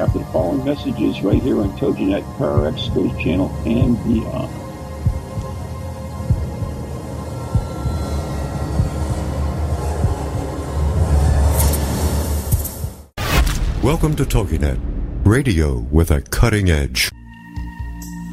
[0.00, 4.64] after the following messages right here on TogiNet, ParaX Ghost Channel, and beyond.
[13.82, 14.80] Welcome to TogiNet,
[15.24, 17.10] radio with a cutting edge.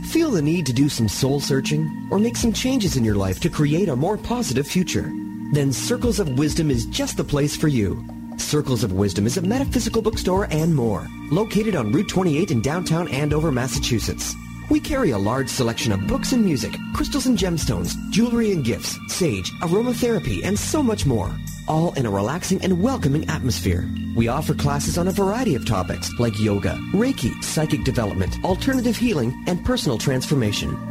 [0.10, 3.40] Feel the need to do some soul searching or make some changes in your life
[3.40, 5.12] to create a more positive future?
[5.52, 8.06] Then Circles of Wisdom is just the place for you.
[8.41, 13.08] Circles of Wisdom is a metaphysical bookstore and more, located on Route 28 in downtown
[13.08, 14.36] Andover, Massachusetts.
[14.69, 18.97] We carry a large selection of books and music, crystals and gemstones, jewelry and gifts,
[19.08, 21.32] sage, aromatherapy, and so much more
[21.71, 23.89] all in a relaxing and welcoming atmosphere.
[24.15, 29.34] We offer classes on a variety of topics like yoga, Reiki, psychic development, alternative healing,
[29.47, 30.90] and personal transformation.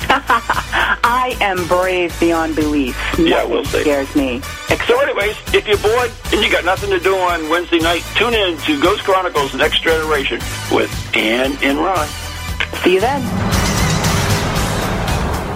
[1.03, 2.97] I am brave beyond belief.
[3.17, 3.81] Yeah, we'll see.
[3.81, 4.41] scares me.
[4.87, 8.33] So anyways, if you're bored and you got nothing to do on Wednesday night, tune
[8.33, 10.39] in to Ghost Chronicles Next Generation
[10.71, 12.07] with Ann and Ron.
[12.83, 13.60] See you then.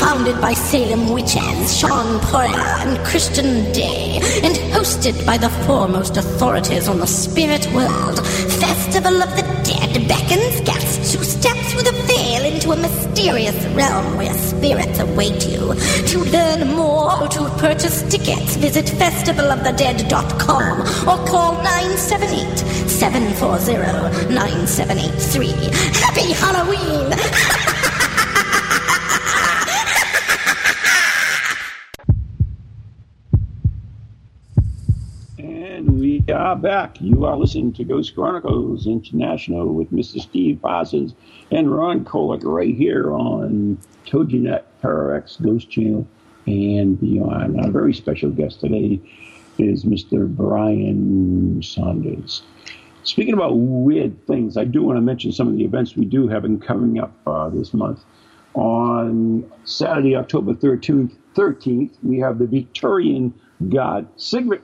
[0.00, 6.88] Founded by Salem witches Sean Poyer and Christian Day, and hosted by the foremost authorities
[6.88, 12.44] on the spirit world, Festival of the Dead beckons guests who step through the veil
[12.44, 15.74] into a mysterious realm where spirits await you.
[16.08, 25.46] To learn more or to purchase tickets, visit festivalofthedead.com or call 978 740 9783.
[26.00, 27.14] Happy Halloween!
[35.38, 36.00] And
[36.32, 37.00] are back.
[37.00, 40.20] You are listening to Ghost Chronicles International with Mr.
[40.20, 41.14] Steve Parsons
[41.50, 46.06] and Ron Kolek right here on TogiNet, ParaX Ghost Channel,
[46.46, 47.60] and beyond.
[47.60, 49.00] Our very special guest today
[49.58, 50.26] is Mr.
[50.26, 52.42] Brian Saunders.
[53.02, 56.26] Speaking about weird things, I do want to mention some of the events we do
[56.28, 58.02] have coming up uh, this month.
[58.54, 63.34] On Saturday, October 13th, 13th, we have the Victorian
[63.68, 64.08] God,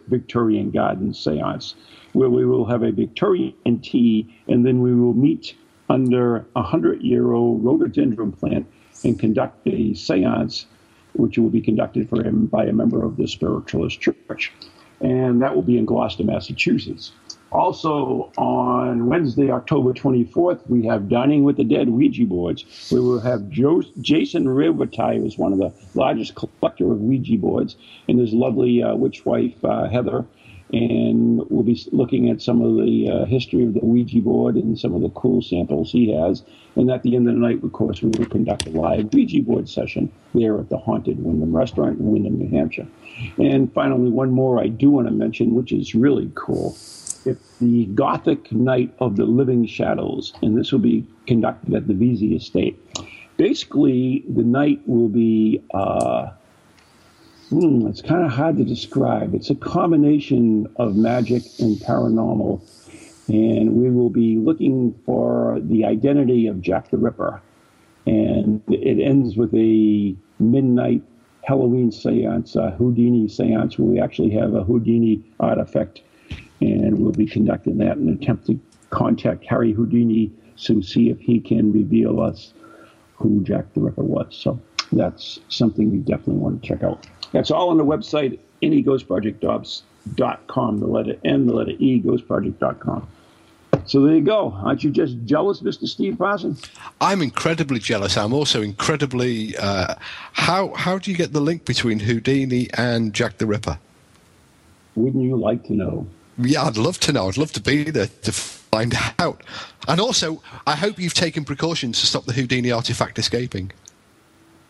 [0.09, 1.75] Victorian Garden Seance,
[2.13, 5.55] where we will have a Victorian tea and then we will meet
[5.89, 8.67] under a hundred year old rhododendron plant
[9.05, 10.67] and conduct a seance,
[11.15, 14.53] which will be conducted for him by a member of the Spiritualist Church.
[15.01, 17.13] And that will be in Gloucester, Massachusetts.
[17.53, 22.65] Also, on Wednesday, October 24th, we have Dining with the Dead Ouija boards.
[22.93, 27.39] We will have Joe, Jason Rivertire, who is one of the largest collector of Ouija
[27.39, 27.75] boards,
[28.09, 30.25] and his lovely uh, witch wife, uh, Heather.
[30.73, 34.79] And we'll be looking at some of the uh, history of the Ouija board and
[34.79, 36.45] some of the cool samples he has.
[36.77, 39.43] And at the end of the night, of course, we will conduct a live Ouija
[39.43, 42.87] board session there at the Haunted Windham Restaurant in Windham, New Hampshire.
[43.39, 46.77] And finally, one more I do want to mention, which is really cool
[47.27, 51.95] it's the Gothic Night of the Living Shadows, and this will be conducted at the
[51.95, 52.79] Vesey Estate.
[53.37, 56.31] Basically, the night will be, uh,
[57.49, 59.35] hmm, it's kind of hard to describe.
[59.35, 62.61] It's a combination of magic and paranormal,
[63.29, 67.41] and we will be looking for the identity of Jack the Ripper.
[68.07, 71.03] And it ends with a midnight
[71.43, 76.03] Halloween seance, a Houdini seance, where we actually have a Houdini artifact
[76.61, 80.31] and we'll be conducting that in an attempt to contact Harry Houdini
[80.65, 82.53] to see if he can reveal us
[83.15, 84.29] who Jack the Ripper was.
[84.31, 84.61] So
[84.93, 87.07] that's something you definitely want to check out.
[87.33, 93.09] That's all on the website, neghostproject.com, the letter N, the letter E, ghostproject.com.
[93.87, 94.53] So there you go.
[94.65, 95.87] Aren't you just jealous, Mr.
[95.87, 96.63] Steve Parsons?
[97.01, 98.17] I'm incredibly jealous.
[98.17, 99.57] I'm also incredibly.
[99.57, 99.95] Uh,
[100.33, 103.79] how how do you get the link between Houdini and Jack the Ripper?
[104.97, 106.07] Wouldn't you like to know?
[106.43, 107.29] Yeah, I'd love to know.
[107.29, 109.43] I'd love to be there to find out.
[109.89, 113.73] And also, I hope you've taken precautions to stop the Houdini artifact escaping.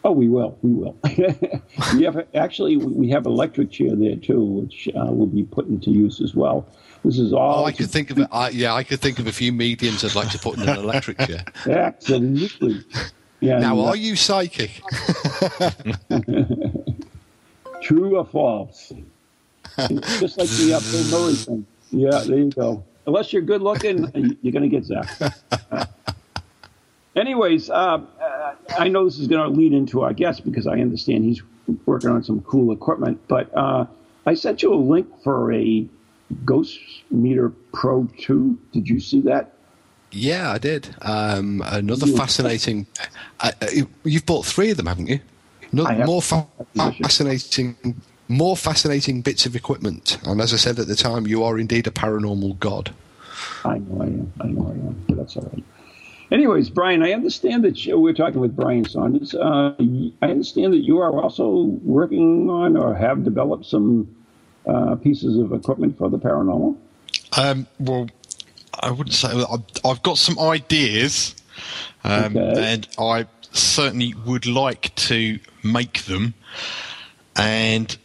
[0.02, 0.58] Oh, we will.
[0.62, 0.96] We will.
[1.94, 5.66] we have actually we have an electric chair there too, which uh, will be put
[5.66, 6.66] into use as well.
[7.04, 7.60] This is all.
[7.60, 8.28] Oh, I could think of it.
[8.52, 11.18] yeah, I could think of a few mediums I'd like to put in an electric
[11.18, 11.44] chair.
[11.66, 12.82] Absolutely.
[13.40, 13.58] Yeah.
[13.58, 14.82] Now, and, uh, are you psychic?
[17.82, 18.92] True or false?
[20.18, 21.66] just like the uh, Bill Murray thing.
[21.90, 22.84] Yeah, there you go.
[23.06, 23.98] Unless you're good looking,
[24.42, 25.88] you're going to get zapped.
[27.16, 28.00] Anyways, uh,
[28.78, 31.42] I know this is going to lead into our guest because I understand he's
[31.86, 33.20] working on some cool equipment.
[33.26, 33.86] But uh,
[34.26, 35.86] I sent you a link for a
[36.44, 36.78] Ghost
[37.10, 38.58] Meter Pro 2.
[38.72, 39.54] Did you see that?
[40.12, 40.94] Yeah, I did.
[41.02, 42.86] Um, another fascinating.
[43.40, 43.66] Uh, uh,
[44.04, 45.20] you've bought three of them, haven't you?
[45.72, 47.76] No, more fa- fascinating,
[48.31, 50.18] more fascinating bits of equipment.
[50.24, 52.95] And as I said at the time, you are indeed a paranormal god.
[53.64, 54.33] I know I am.
[54.41, 55.05] I know I am.
[55.09, 55.64] But that's all right.
[56.31, 59.35] Anyways, Brian, I understand that you, we're talking with Brian Saunders.
[59.35, 59.74] Uh,
[60.22, 64.14] I understand that you are also working on or have developed some
[64.64, 66.76] uh, pieces of equipment for the paranormal.
[67.37, 68.09] Um, well,
[68.78, 71.35] I wouldn't say I've, I've got some ideas,
[72.05, 72.74] um, okay.
[72.74, 76.35] and I certainly would like to make them.
[77.35, 77.97] And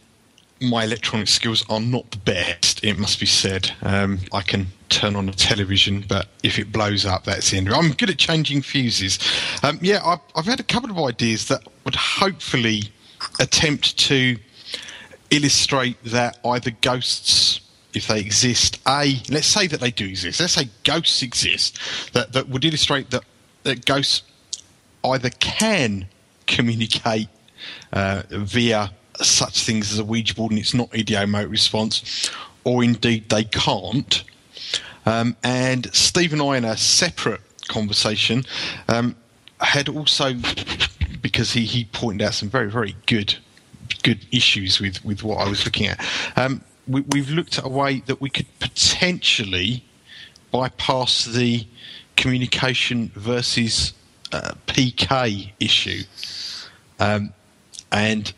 [0.66, 3.72] my electronic skills are not the best, it must be said.
[3.82, 7.68] Um, I can turn on a television, but if it blows up, that's the end.
[7.72, 9.18] I'm good at changing fuses.
[9.62, 12.84] Um, yeah, I've, I've, had a couple of ideas that would hopefully
[13.40, 14.36] attempt to
[15.30, 17.60] illustrate that either ghosts,
[17.94, 20.40] if they exist, a let's say that they do exist.
[20.40, 21.78] Let's say ghosts exist.
[22.12, 23.24] That that would illustrate that
[23.64, 24.22] that ghosts
[25.04, 26.06] either can
[26.46, 27.28] communicate
[27.92, 28.92] uh, via
[29.24, 32.30] such things as a Ouija board and it's not ideomotor response,
[32.64, 34.24] or indeed they can't.
[35.04, 38.44] Um, and Steve and I, in a separate conversation,
[38.88, 39.16] um,
[39.60, 40.34] had also,
[41.22, 43.36] because he, he pointed out some very, very good
[44.02, 46.00] good issues with, with what I was looking at,
[46.36, 49.84] um, we, we've looked at a way that we could potentially
[50.52, 51.66] bypass the
[52.16, 53.92] communication versus
[54.32, 56.02] uh, PK issue.
[56.98, 57.32] Um,
[57.92, 58.32] and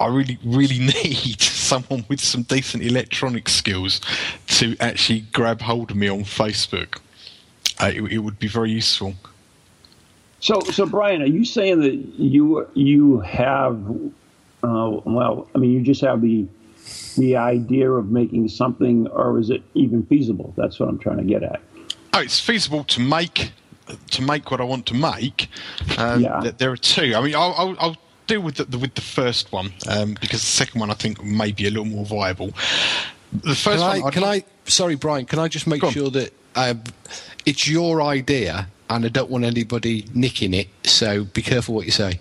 [0.00, 4.00] I really, really need someone with some decent electronic skills
[4.46, 6.98] to actually grab hold of me on Facebook.
[7.78, 9.14] Uh, it, it, would be very useful.
[10.40, 13.78] So, so Brian, are you saying that you you have,
[14.62, 16.46] uh, well, I mean, you just have the
[17.16, 20.54] the idea of making something, or is it even feasible?
[20.56, 21.60] That's what I'm trying to get at.
[22.14, 23.52] Oh, it's feasible to make
[24.10, 25.48] to make what I want to make.
[25.98, 26.50] Um, yeah.
[26.56, 27.14] There are two.
[27.14, 27.96] I mean, I'll, I'll, I'll
[28.30, 31.50] deal with the, with the first one um, because the second one I think may
[31.50, 32.52] be a little more viable.
[33.32, 34.44] The first can I, one, can I?
[34.64, 35.26] Sorry, Brian.
[35.26, 36.82] Can I just make sure that um,
[37.44, 40.68] it's your idea and I don't want anybody nicking it?
[40.84, 42.20] So be careful what you say.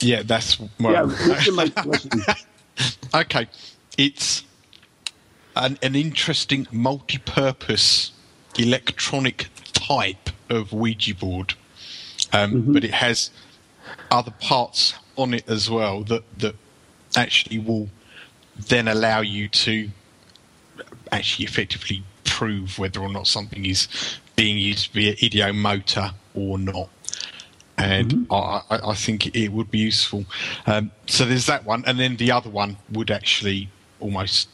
[0.00, 2.34] Yeah, that's well, yeah.
[3.14, 3.48] okay,
[3.96, 4.44] it's
[5.56, 8.12] an, an interesting multi-purpose
[8.56, 11.54] electronic type of Ouija board,
[12.32, 12.72] um, mm-hmm.
[12.72, 13.30] but it has
[14.10, 16.54] other parts on it as well that that
[17.16, 17.88] actually will
[18.56, 19.88] then allow you to
[21.12, 23.88] actually effectively prove whether or not something is
[24.36, 26.88] being used via ideomotor or not.
[27.76, 28.32] And mm-hmm.
[28.32, 30.24] I, I, think it would be useful.
[30.66, 33.68] Um, so there's that one, and then the other one would actually
[34.00, 34.48] almost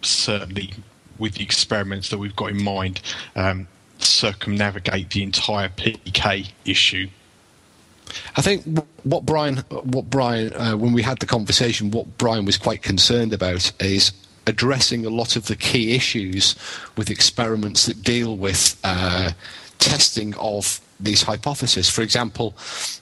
[0.00, 0.72] certainly,
[1.18, 3.00] with the experiments that we've got in mind,
[3.34, 7.08] um, circumnavigate the entire PK issue
[8.36, 8.64] I think
[9.02, 13.32] what Brian, what Brian, uh, when we had the conversation, what Brian was quite concerned
[13.32, 14.12] about is
[14.46, 16.54] addressing a lot of the key issues
[16.96, 19.32] with experiments that deal with uh,
[19.78, 21.90] testing of these hypotheses.
[21.90, 22.54] For example,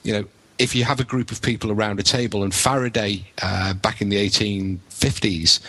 [0.03, 0.25] you know,
[0.59, 4.09] if you have a group of people around a table, and Faraday uh, back in
[4.09, 5.61] the 1850s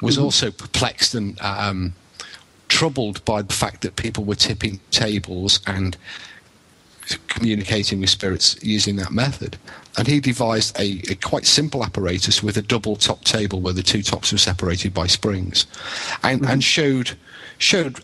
[0.00, 0.24] was mm-hmm.
[0.24, 1.94] also perplexed and um,
[2.68, 5.96] troubled by the fact that people were tipping tables and
[7.28, 9.56] communicating with spirits using that method.
[9.98, 13.82] And he devised a, a, quite simple apparatus with a double top table where the
[13.82, 15.66] two tops were separated by springs,
[16.22, 16.50] and, mm-hmm.
[16.50, 17.12] and showed
[17.58, 18.00] showed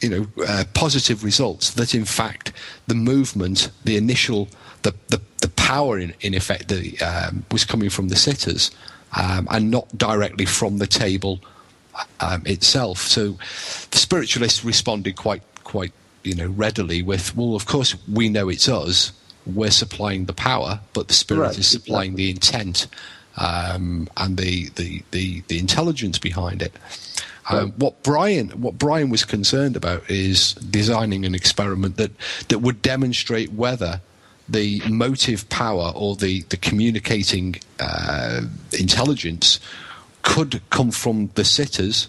[0.00, 2.52] you know uh, positive results that in fact
[2.86, 4.48] the movement, the initial
[4.82, 8.70] the the, the power in, in effect that um, was coming from the sitters
[9.16, 11.40] um, and not directly from the table
[12.20, 12.98] um, itself.
[12.98, 13.38] So
[13.90, 15.92] the spiritualists responded quite quite
[16.26, 19.12] you know readily with well of course we know it's us.
[19.46, 22.24] We're supplying the power but the spirit right, is supplying exactly.
[22.24, 22.86] the intent
[23.36, 26.72] um, and the, the, the, the, intelligence behind it.
[27.48, 32.10] Um, what Brian what Brian was concerned about is designing an experiment that
[32.48, 34.00] that would demonstrate whether
[34.48, 38.40] the motive power or the the communicating uh,
[38.72, 39.60] intelligence
[40.22, 42.08] could come from the sitters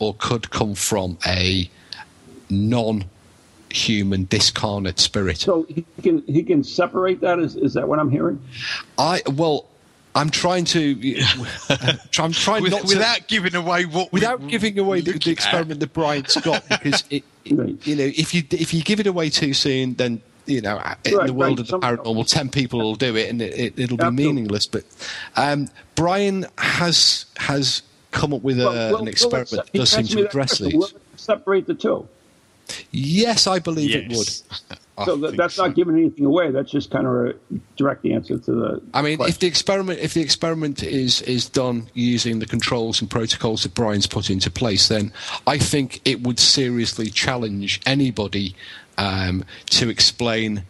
[0.00, 1.70] or could come from a
[2.50, 3.04] non
[3.72, 5.38] human discarnate spirit.
[5.38, 7.38] So he can he can separate that.
[7.38, 8.40] Is is that what I'm hearing?
[8.98, 9.66] I well,
[10.14, 11.22] I'm trying to.
[12.18, 15.12] I'm trying With, not to, without giving away what without we- giving away the, the
[15.14, 17.76] looking experiment that Brian's got because it, it- Right.
[17.86, 21.14] you know if you if you give it away too soon, then you know in
[21.16, 21.72] Right, the world right.
[21.72, 24.26] of the paranormal, ten people will do it and it, it, it'll be Absolutely.
[24.26, 24.66] meaningless.
[24.68, 24.84] But
[25.34, 29.90] um, Brian has has come up with a, Well, well, an experiment let's- that does
[29.90, 30.78] seem to address question.
[30.80, 30.94] these.
[31.16, 32.06] Separate the two.
[32.90, 34.78] Yes, I believe it would.
[35.06, 35.66] So that, that's so.
[35.66, 36.50] not giving anything away.
[36.50, 37.34] That's just kind of a
[37.76, 38.82] direct answer to the.
[38.92, 43.10] I mean, if the experiment if the experiment is is done using the controls and
[43.10, 45.12] protocols that Brian's put into place, then
[45.46, 48.54] I think it would seriously challenge anybody
[48.98, 50.62] um, to explain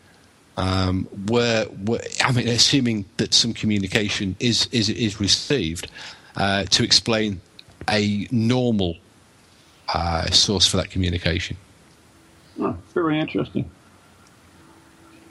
[0.57, 2.03] um, where, where.
[2.25, 5.91] I mean, assuming that some communication is is is received,
[6.37, 7.41] uh, to explain
[7.91, 8.97] a normal
[9.93, 11.57] uh, source for that communication.
[12.61, 13.71] Oh, very interesting.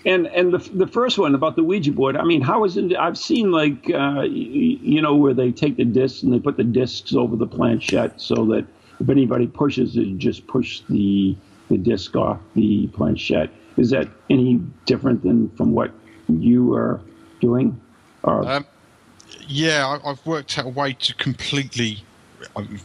[0.05, 2.17] And and the the first one about the Ouija board.
[2.17, 2.95] I mean, how is it?
[2.95, 6.63] I've seen like uh, you know where they take the discs and they put the
[6.63, 8.65] discs over the planchette so that
[8.99, 11.35] if anybody pushes it, just push the
[11.69, 13.49] the disc off the planchette.
[13.77, 14.55] Is that any
[14.85, 15.91] different than from what
[16.27, 16.99] you are
[17.39, 17.79] doing?
[18.23, 18.65] Or Um,
[19.47, 22.03] yeah, I've worked out a way to completely,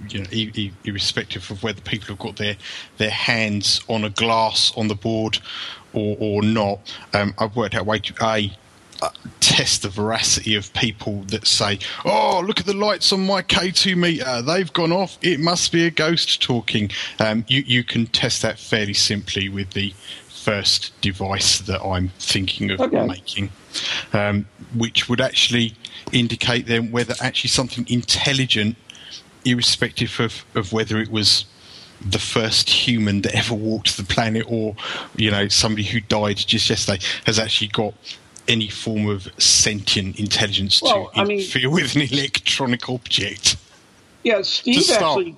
[0.09, 2.57] you know, irrespective of whether people have got their
[2.99, 5.39] their hands on a glass on the board
[5.93, 6.79] or or not.
[7.15, 8.53] Um, I've worked out a way to a
[9.03, 13.43] uh, test the veracity of people that say, "Oh, look at the lights on my
[13.43, 15.19] K2 meter; they've gone off.
[15.23, 19.71] It must be a ghost talking." Um, you you can test that fairly simply with
[19.73, 19.93] the
[20.29, 23.05] first device that I'm thinking of Okay.
[23.05, 23.51] making,
[24.13, 24.47] um,
[24.77, 25.75] which would actually
[26.13, 28.77] indicate then whether actually something intelligent,
[29.47, 31.45] irrespective of, of whether it was
[32.11, 34.77] the first human that ever walked the planet or
[35.17, 37.95] you know somebody who died just yesterday has actually got
[38.49, 43.57] any form of sentient intelligence Well, to I mean- interfere with an electronic object.
[44.23, 45.37] Yeah, Steve actually.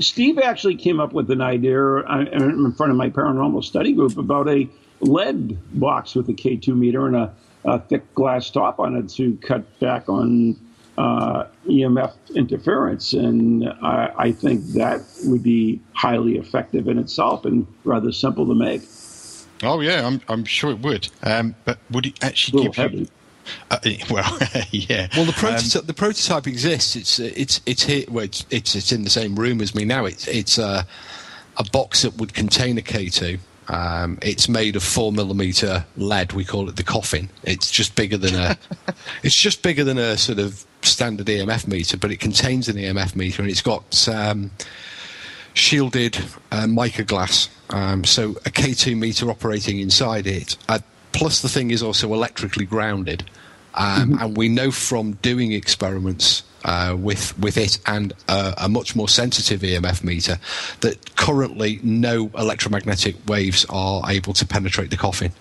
[0.00, 4.16] Steve actually came up with an idea uh, in front of my paranormal study group
[4.18, 4.68] about a
[5.00, 7.32] lead box with a K2 meter and a,
[7.64, 10.56] a thick glass top on it to cut back on
[10.98, 13.12] uh, EMF interference.
[13.12, 18.54] And I, I think that would be highly effective in itself and rather simple to
[18.54, 18.82] make.
[19.62, 21.08] Oh yeah, I'm I'm sure it would.
[21.22, 23.06] Um, but would it actually little give you?
[23.70, 23.78] Uh,
[24.10, 24.38] well,
[24.70, 25.08] yeah.
[25.16, 26.96] Well, the Um, prototype, the prototype exists.
[26.96, 28.04] It's uh, it's it's here.
[28.08, 30.04] Well, it's, it's it's in the same room as me now.
[30.04, 30.82] It's it's uh,
[31.56, 33.38] a box that would contain a K two.
[33.68, 36.32] Um, it's made of four millimeter lead.
[36.32, 37.30] We call it the coffin.
[37.44, 38.58] It's just bigger than a.
[39.22, 43.14] it's just bigger than a sort of standard EMF meter, but it contains an EMF
[43.16, 44.50] meter, and it's got um,
[45.54, 46.18] shielded
[46.52, 47.48] uh, mica glass.
[47.70, 50.56] Um, so a K2 meter operating inside it.
[50.68, 50.78] Uh,
[51.12, 53.24] plus, the thing is also electrically grounded.
[53.76, 58.94] Um, And we know from doing experiments uh, with with it and uh, a much
[58.94, 60.38] more sensitive EMF meter
[60.80, 65.32] that currently no electromagnetic waves are able to penetrate the coffin.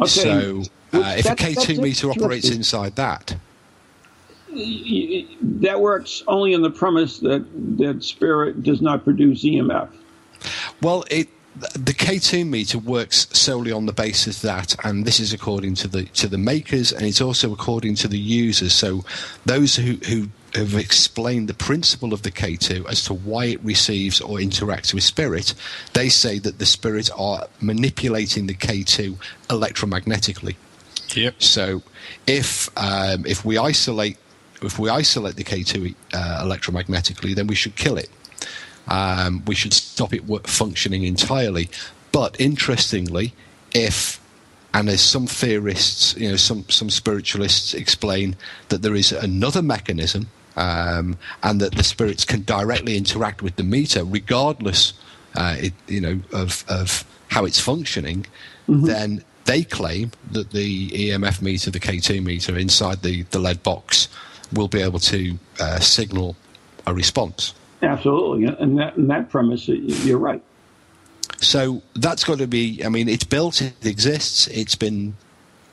[0.00, 0.08] Okay.
[0.10, 0.62] So
[0.92, 3.36] uh, if a that- that's K2 meter operates inside that,
[4.48, 7.44] that works only on the premise that,
[7.78, 9.88] that spirit does not produce EMF.
[10.82, 11.28] Well, it
[11.58, 16.04] the K2 meter works solely on the basis that, and this is according to the
[16.04, 18.74] to the makers, and it's also according to the users.
[18.74, 19.04] So,
[19.46, 24.20] those who who have explained the principle of the K2 as to why it receives
[24.20, 25.54] or interacts with spirit,
[25.94, 29.16] they say that the spirit are manipulating the K2
[29.48, 30.56] electromagnetically.
[31.14, 31.42] Yep.
[31.42, 31.82] So,
[32.26, 34.18] if um, if we isolate
[34.66, 38.10] if we isolate the K2 uh, electromagnetically, then we should kill it.
[38.88, 41.68] Um, we should stop it functioning entirely.
[42.12, 43.34] But interestingly,
[43.74, 44.20] if
[44.72, 48.36] and as some theorists, you know, some some spiritualists explain
[48.68, 53.62] that there is another mechanism, um, and that the spirits can directly interact with the
[53.62, 54.92] meter, regardless,
[55.34, 58.26] uh, it, you know, of of how it's functioning.
[58.86, 64.08] Then they claim that the EMF meter, the K2 meter inside the the lead box,
[64.52, 66.36] will be able to uh, signal
[66.86, 67.54] a response.
[67.82, 68.46] Absolutely.
[68.46, 70.42] And that, and that premise, you're right.
[71.38, 72.82] So that's got to be.
[72.84, 73.60] I mean, it's built.
[73.60, 74.46] It exists.
[74.48, 75.14] It's been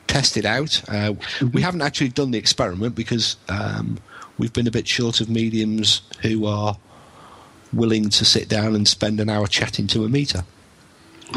[0.07, 0.81] tested out.
[0.89, 1.13] Uh,
[1.53, 3.97] We haven't actually done the experiment because um,
[4.37, 6.77] we've been a bit short of mediums who are
[7.71, 10.43] willing to sit down and spend an hour chatting to a meter.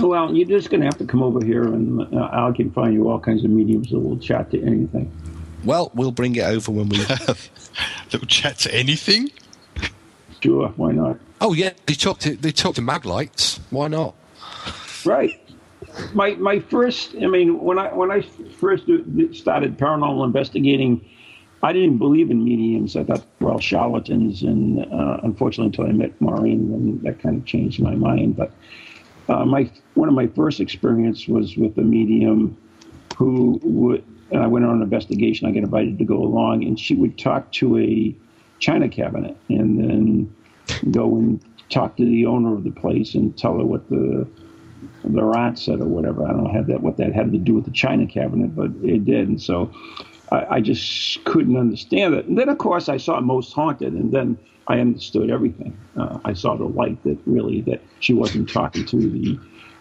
[0.02, 2.92] Well, you're just going to have to come over here and uh, I can find
[2.92, 5.10] you all kinds of mediums that will chat to anything.
[5.66, 6.98] Well, we'll bring it over when we.
[6.98, 7.50] Have
[8.08, 9.30] a little chat to anything.
[10.40, 11.18] Sure, why not?
[11.40, 13.58] oh yeah, they talked to they talk to maglites.
[13.70, 14.14] Why not?
[15.04, 15.38] Right.
[16.14, 18.22] My my first, I mean, when I when I
[18.60, 18.84] first
[19.32, 21.04] started paranormal investigating
[21.62, 22.96] I didn't believe in mediums.
[22.96, 27.38] I thought we're all charlatans, and uh, unfortunately, until I met Maureen, then that kind
[27.38, 28.36] of changed my mind.
[28.36, 28.52] But
[29.28, 32.56] uh, my one of my first experience was with a medium
[33.16, 35.46] who would, and I went on an investigation.
[35.46, 38.14] I got invited to go along, and she would talk to a
[38.58, 40.34] china cabinet, and then
[40.90, 44.26] go and talk to the owner of the place and tell her what the
[45.04, 46.26] the rat said or whatever.
[46.26, 49.04] I don't had that what that had to do with the china cabinet, but it
[49.04, 49.28] did.
[49.28, 49.72] And so
[50.30, 52.26] I, I just couldn't understand it.
[52.26, 55.76] And then of course I saw Most Haunted, and then I understood everything.
[55.96, 59.38] Uh, I saw the light that really that she wasn't talking to the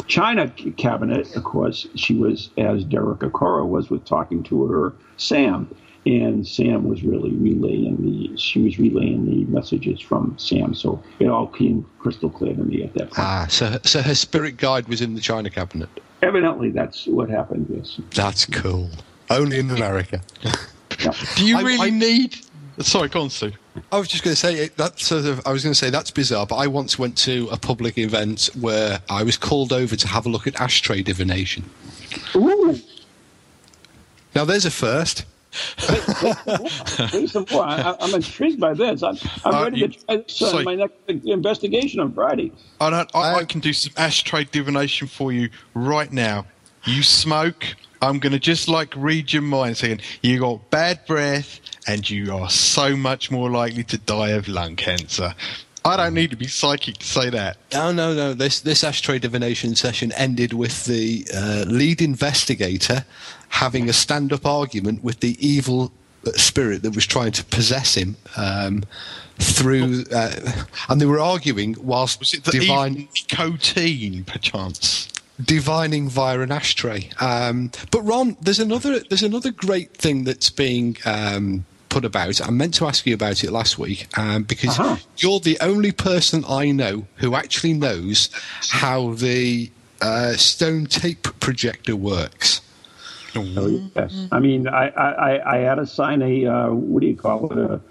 [0.07, 1.35] china cabinet.
[1.35, 5.69] Of course, she was as Derek Acorah was with talking to her Sam
[6.05, 11.27] and Sam was really relaying the she was relaying the messages from Sam, so it
[11.27, 13.19] all came crystal clear to me at that point.
[13.19, 15.89] Ah, so so her spirit guide was in the china cabinet.
[16.21, 17.67] Evidently, that's what happened.
[17.69, 18.89] Yes, that's cool.
[19.29, 20.21] Only in America.
[20.41, 20.53] yeah.
[21.35, 22.37] Do you really I, need?
[22.79, 23.53] Sorry, go on, Sue.
[23.91, 25.45] I was just going to say that sort of.
[25.47, 28.49] I was going to say that's bizarre, but I once went to a public event
[28.59, 31.69] where I was called over to have a look at ashtray divination.
[32.35, 32.77] Ooh.
[34.33, 35.25] Now there's a first.
[35.77, 37.63] Please some more.
[37.65, 39.01] I, am intrigued by this.
[39.03, 42.51] I'm, I'm uh, ready you, to try this uh, my next investigation on Friday.
[42.81, 46.45] I, I, I can do some ashtray divination for you right now.
[46.83, 47.75] You smoke.
[48.01, 52.35] I'm going to just like read your mind saying you got bad breath and you
[52.35, 55.33] are so much more likely to die of lung cancer.
[55.85, 57.57] I don't need to be psychic to say that.
[57.75, 58.33] Oh no, no.
[58.33, 63.05] This this ashtray divination session ended with the uh, lead investigator
[63.49, 65.91] having a stand-up argument with the evil
[66.25, 68.83] uh, spirit that was trying to possess him um,
[69.37, 75.07] through, uh, and they were arguing whilst was it the divine nicotine, perchance
[75.43, 77.09] divining via an ashtray.
[77.19, 82.45] Um, but Ron, there's another there's another great thing that's being um, put about.
[82.45, 84.97] I meant to ask you about it last week um, because uh-huh.
[85.17, 88.29] you're the only person I know who actually knows
[88.69, 89.71] how the
[90.01, 92.61] uh, stone tape projector works.
[93.37, 94.27] Oh, yes.
[94.31, 97.57] I mean, I, I, I had to sign a, uh, what do you call it,
[97.57, 97.81] a,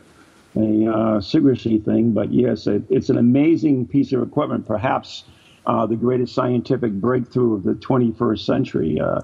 [0.57, 5.25] a uh, secrecy thing, but yes, it, it's an amazing piece of equipment, perhaps
[5.67, 9.01] uh, the greatest scientific breakthrough of the 21st century.
[9.01, 9.21] Uh,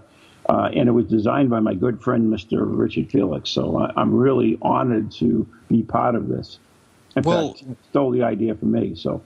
[0.48, 2.62] uh, and it was designed by my good friend, Mr.
[2.66, 3.50] Richard Felix.
[3.50, 6.58] So I, am really honored to be part of this.
[7.14, 8.94] In well, fact, stole the idea from me.
[8.94, 9.22] So.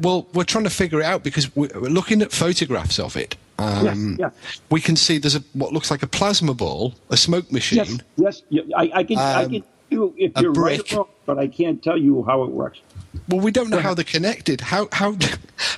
[0.00, 3.36] Well, we're trying to figure it out because we're looking at photographs of it.
[3.58, 4.60] Um, yes, yes.
[4.70, 8.00] We can see there's a what looks like a plasma ball, a smoke machine.
[8.16, 8.64] Yes, yes.
[8.76, 9.18] I, I can.
[9.18, 10.80] Um, I can do if you're brick.
[10.80, 12.80] right wrong, but I can't tell you how it works.
[13.28, 14.60] Well, we don't know how they're connected.
[14.60, 15.16] How how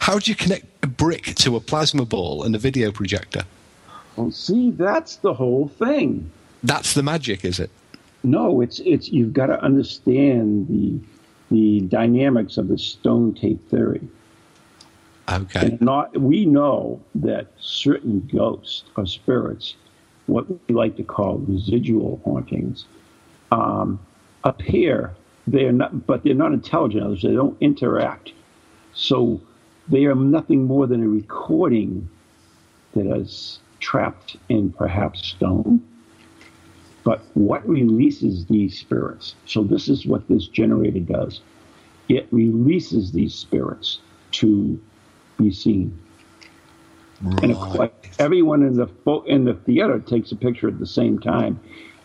[0.01, 3.43] how do you connect a brick to a plasma ball and a video projector?
[4.17, 6.31] Well, see, that's the whole thing.
[6.63, 7.71] That's the magic, is it?
[8.23, 10.99] No, it's it's you've got to understand the
[11.51, 14.01] the dynamics of the stone tape theory.
[15.31, 15.67] Okay.
[15.67, 19.75] And not we know that certain ghosts or spirits,
[20.27, 22.87] what we like to call residual hauntings,
[23.55, 24.01] um,
[24.45, 25.15] appear.
[25.47, 27.05] They are not, but they're not intelligent.
[27.05, 27.23] others.
[27.23, 28.33] They don't interact.
[28.95, 29.41] So
[29.89, 32.09] they are nothing more than a recording
[32.95, 35.87] that is trapped in perhaps stone.
[37.03, 39.35] But what releases these spirits?
[39.47, 41.41] So, this is what this generator does
[42.09, 43.99] it releases these spirits
[44.33, 44.81] to
[45.39, 45.99] be seen.
[47.23, 47.45] Right.
[47.45, 48.89] And of course, everyone in the
[49.27, 51.61] in the theater takes a picture at the same time,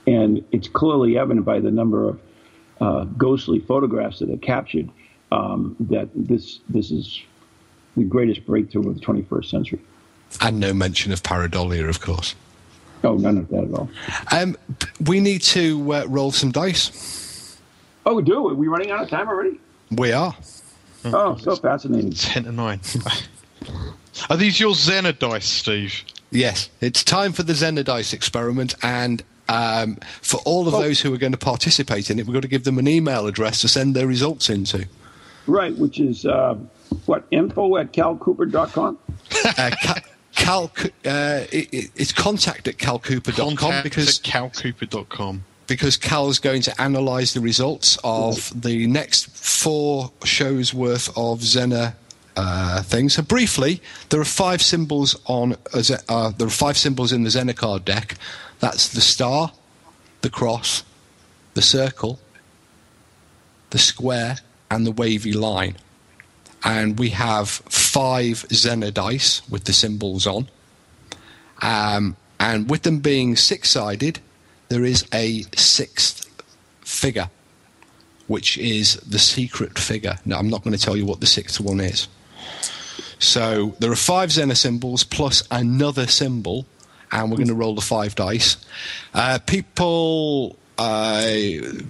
[0.09, 2.19] and it's clearly evident by the number of
[2.81, 4.89] uh, ghostly photographs that are captured
[5.31, 7.21] um, that this this is
[7.95, 9.79] the greatest breakthrough of the 21st century.
[10.41, 12.35] And no mention of pareidolia, of course.
[13.03, 13.89] Oh, none of that at all.
[14.31, 14.57] Um,
[15.05, 17.57] we need to uh, roll some dice.
[18.05, 18.49] Oh, we do?
[18.49, 19.59] Are we running out of time already?
[19.91, 20.35] We are.
[21.05, 22.11] Oh, so fascinating.
[22.11, 22.81] 10 to 9.
[24.29, 26.03] are these your Zener dice, Steve?
[26.31, 26.69] Yes.
[26.81, 30.81] It's time for the Zener dice experiment, and um, for all of oh.
[30.81, 33.27] those who are going to participate in it, we've got to give them an email
[33.27, 34.87] address to send their results into.
[35.47, 36.55] Right, which is uh,
[37.05, 38.97] what, info at calcooper.com?
[39.57, 39.71] uh,
[40.35, 46.73] Cal, uh, it, it's contact at calcooper.com contact because at calcooper.com because Cal's going to
[46.79, 51.93] analyse the results of the next four shows worth of Zener
[52.35, 53.13] uh, things.
[53.13, 57.55] So briefly, there are five symbols on uh, there are five symbols in the Zener
[57.55, 58.15] card deck.
[58.59, 59.51] That's the star,
[60.21, 60.83] the cross,
[61.53, 62.19] the circle,
[63.69, 64.37] the square,
[64.69, 65.77] and the wavy line
[66.63, 70.49] and we have five Zener dice with the symbols on.
[71.61, 74.19] Um, and with them being six sided,
[74.69, 76.25] there is a sixth
[76.81, 77.29] figure,
[78.27, 80.19] which is the secret figure.
[80.25, 82.07] Now, I'm not going to tell you what the sixth one is.
[83.19, 86.65] So there are five Zener symbols plus another symbol,
[87.11, 88.57] and we're going to roll the five dice.
[89.13, 91.27] Uh, people uh,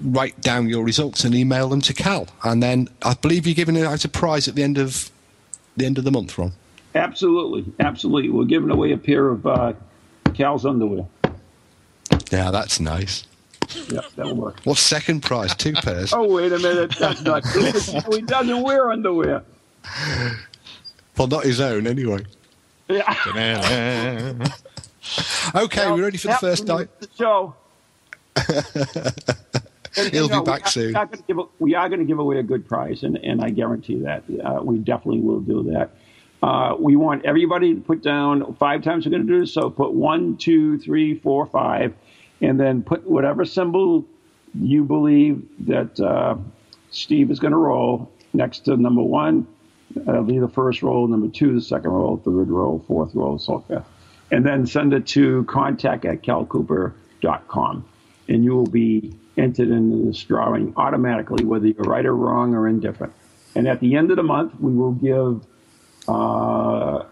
[0.03, 3.77] write down your results and email them to Cal, and then I believe you're giving
[3.81, 5.11] out a prize at the end of
[5.77, 6.53] the end of the month, Ron.
[6.95, 8.29] Absolutely, absolutely.
[8.29, 9.73] We're giving away a pair of uh,
[10.33, 11.05] Cal's underwear.
[12.31, 13.25] Yeah, that's nice.
[13.91, 14.59] Yeah, that'll work.
[14.63, 15.55] What's second prize?
[15.55, 16.11] Two pairs.
[16.13, 16.95] oh, wait a minute.
[16.97, 17.45] That's not
[18.13, 19.43] he doesn't wear underwear.
[21.17, 22.25] Well, not his own, anyway.
[22.87, 24.33] Yeah.
[25.55, 27.55] okay, Well, we ready for the first missed The show.
[29.97, 30.87] And, He'll know, be back we are, soon.
[30.89, 33.17] We are, going to give, we are going to give away a good prize, and,
[33.17, 34.23] and I guarantee that.
[34.43, 35.91] Uh, we definitely will do that.
[36.41, 39.53] Uh, we want everybody to put down five times we're going to do this.
[39.53, 41.93] So put one, two, three, four, five,
[42.41, 44.05] and then put whatever symbol
[44.53, 46.37] you believe that uh,
[46.91, 49.47] Steve is going to roll next to number one.
[49.95, 53.59] That'll be the first roll, number two, the second roll, third roll, fourth roll, so
[53.59, 53.83] forth.
[54.31, 57.85] And then send it to contact at calcooper.com.
[58.27, 62.67] And you will be entered into this drawing automatically, whether you're right or wrong or
[62.67, 63.13] indifferent.
[63.55, 65.41] And at the end of the month, we will give
[66.07, 67.03] uh,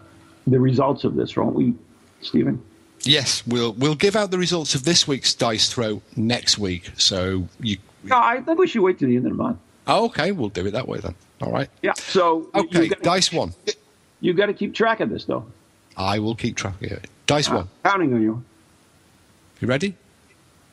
[0.46, 1.74] the results of this, won't we,
[2.20, 2.62] Stephen?
[3.02, 6.90] Yes, we'll we'll give out the results of this week's dice throw next week.
[6.96, 7.78] So you.
[8.04, 9.58] No, I think we should wait to the end of the month.
[9.86, 11.14] Oh, okay, we'll do it that way then.
[11.40, 11.68] All right.
[11.82, 11.92] Yeah.
[11.94, 13.54] So Okay, gotta, dice one.
[14.20, 15.46] you got to keep track of this, though.
[15.98, 17.08] I will keep track of it.
[17.26, 17.68] Dice one.
[17.82, 18.44] Counting on you.
[19.60, 19.96] You ready?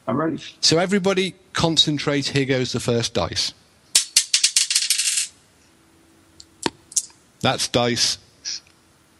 [0.07, 0.39] I'm ready.
[0.61, 2.27] So everybody, concentrate.
[2.27, 3.53] Here goes the first dice.
[7.41, 8.19] That's dice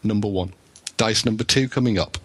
[0.03, 0.53] number one.
[0.97, 2.19] Dice number two coming up.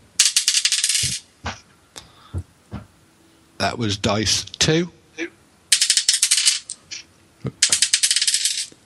[3.59, 4.91] That was dice two.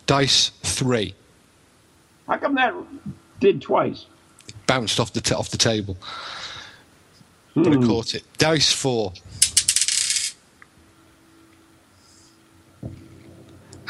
[0.07, 1.15] Dice three.
[2.29, 2.75] How come that
[3.41, 4.07] did twice?
[4.67, 5.97] Bounced off the t- off the table.
[7.55, 7.63] Hmm.
[7.63, 8.25] But I caught it.
[8.39, 9.13] Dice four.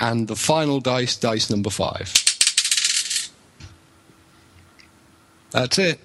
[0.00, 2.12] And the final dice, dice number five.
[5.52, 6.00] That's it.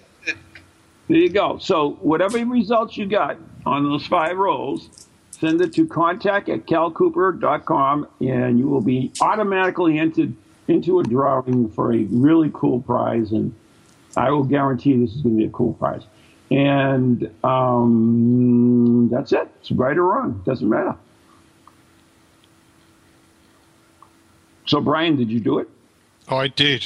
[1.08, 1.58] There you go.
[1.58, 4.90] So whatever results you got on those five rolls,
[5.32, 10.34] send it to contact at calcooper.com and you will be automatically entered
[10.68, 13.32] into a drawing for a really cool prize.
[13.32, 13.56] And
[14.18, 16.04] I will guarantee this is going to be a cool prize.
[16.52, 19.48] And um, that's it.
[19.62, 20.42] It's right or wrong.
[20.46, 20.96] Doesn't matter.
[24.66, 25.70] So, Brian, did you do it?
[26.28, 26.86] I did.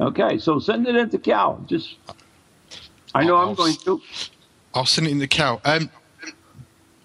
[0.00, 1.62] Okay, so send it in to Cal.
[1.66, 1.96] Just,
[3.14, 4.00] I know I'm I'll going to.
[4.74, 5.60] I'll send it in the cow.
[5.64, 5.90] Um,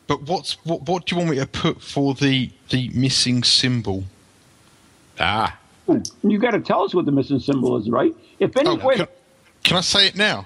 [0.07, 0.84] but what's what?
[0.84, 4.05] What do you want me to put for the the missing symbol?
[5.20, 5.57] Ah.
[5.90, 8.16] Ooh, You got to tell us what the missing symbol is, right?
[8.40, 9.08] If any Oh, way, can,
[9.64, 10.46] can I say it now?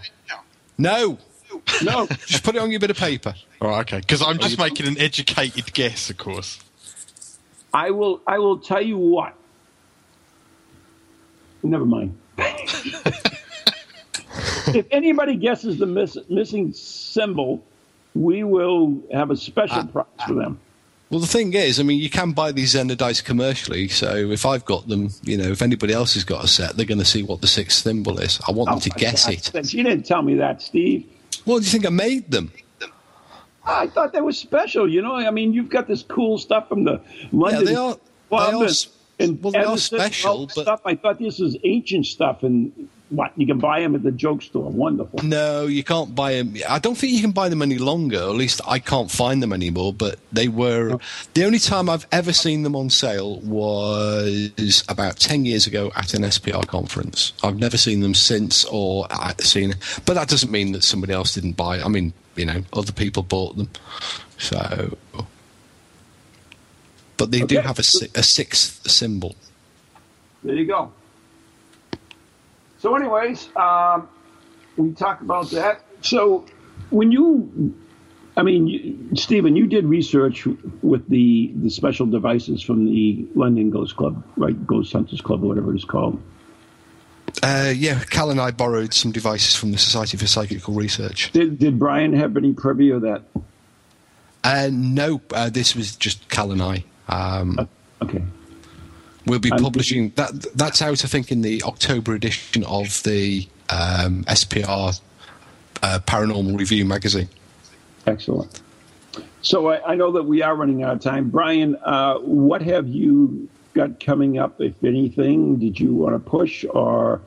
[0.77, 1.17] No.
[1.83, 3.33] no, Just put it on your bit of paper.
[3.61, 3.99] All right, okay.
[3.99, 6.59] Because I'm just making an educated guess, of course.
[7.73, 8.21] I will.
[8.25, 9.35] I will tell you what.
[11.61, 12.17] Never mind.
[14.67, 17.63] if anybody guesses the miss, missing symbol,
[18.15, 20.43] we will have a special ah, prize for ah.
[20.43, 20.59] them.
[21.09, 23.87] Well, the thing is, I mean, you can buy these Zener dice commercially.
[23.87, 26.85] So if I've got them, you know, if anybody else has got a set, they're
[26.85, 28.39] going to see what the sixth symbol is.
[28.47, 29.55] I want them oh, to Oh, guess God.
[29.55, 29.73] it.
[29.73, 31.07] You didn't tell me that, Steve.
[31.45, 32.51] Well, do you think I made them?
[33.65, 34.87] I thought that was special.
[34.87, 37.01] You know, I mean, you've got this cool stuff from the
[37.31, 37.65] London.
[37.65, 37.95] they are-
[38.29, 38.67] Club they are
[39.19, 40.81] and- well, they are Edison and all special, but- stuff.
[40.85, 42.71] I thought this was ancient stuff, and
[43.09, 44.69] what you can buy them at the joke store.
[44.69, 45.19] Wonderful.
[45.23, 46.55] No, you can't buy them.
[46.67, 48.17] I don't think you can buy them any longer.
[48.17, 49.93] At least I can't find them anymore.
[49.93, 50.99] But they were
[51.33, 56.13] the only time I've ever seen them on sale was about ten years ago at
[56.13, 57.33] an SPR conference.
[57.43, 59.07] I've never seen them since, or
[59.39, 59.73] seen.
[60.05, 61.81] But that doesn't mean that somebody else didn't buy.
[61.81, 63.69] I mean, you know, other people bought them.
[64.37, 64.97] So,
[67.17, 67.83] but they do have a,
[68.15, 69.35] a sixth symbol.
[70.43, 70.91] There you go.
[72.79, 74.07] So, anyways, um,
[74.77, 75.81] we talked about that.
[76.01, 76.45] So,
[76.89, 77.75] when you,
[78.37, 80.47] I mean, you, Stephen, you did research
[80.81, 84.65] with the the special devices from the London Ghost Club, right?
[84.65, 86.21] Ghost Hunters Club, or whatever it's called.
[87.43, 91.31] Uh, yeah, Cal and I borrowed some devices from the Society for Psychical Research.
[91.31, 93.23] Did Did Brian have any privy of that?
[94.43, 96.83] Uh, no, uh, this was just Cal and I.
[97.07, 97.67] Um,
[98.01, 98.23] Okay.
[99.25, 100.31] We'll be And- publishing that.
[100.55, 104.99] That's out, I think, in the October edition of the um, SPR
[105.81, 107.29] uh, Paranormal Review magazine.
[108.07, 108.61] Excellent.
[109.41, 111.29] So I, I, know that we are running out of time.
[111.29, 115.57] Brian, uh, what have you got coming up, if anything?
[115.57, 117.21] Did you want to push, or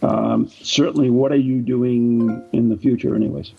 [0.00, 3.52] um, certainly what are you doing in the future, anyways?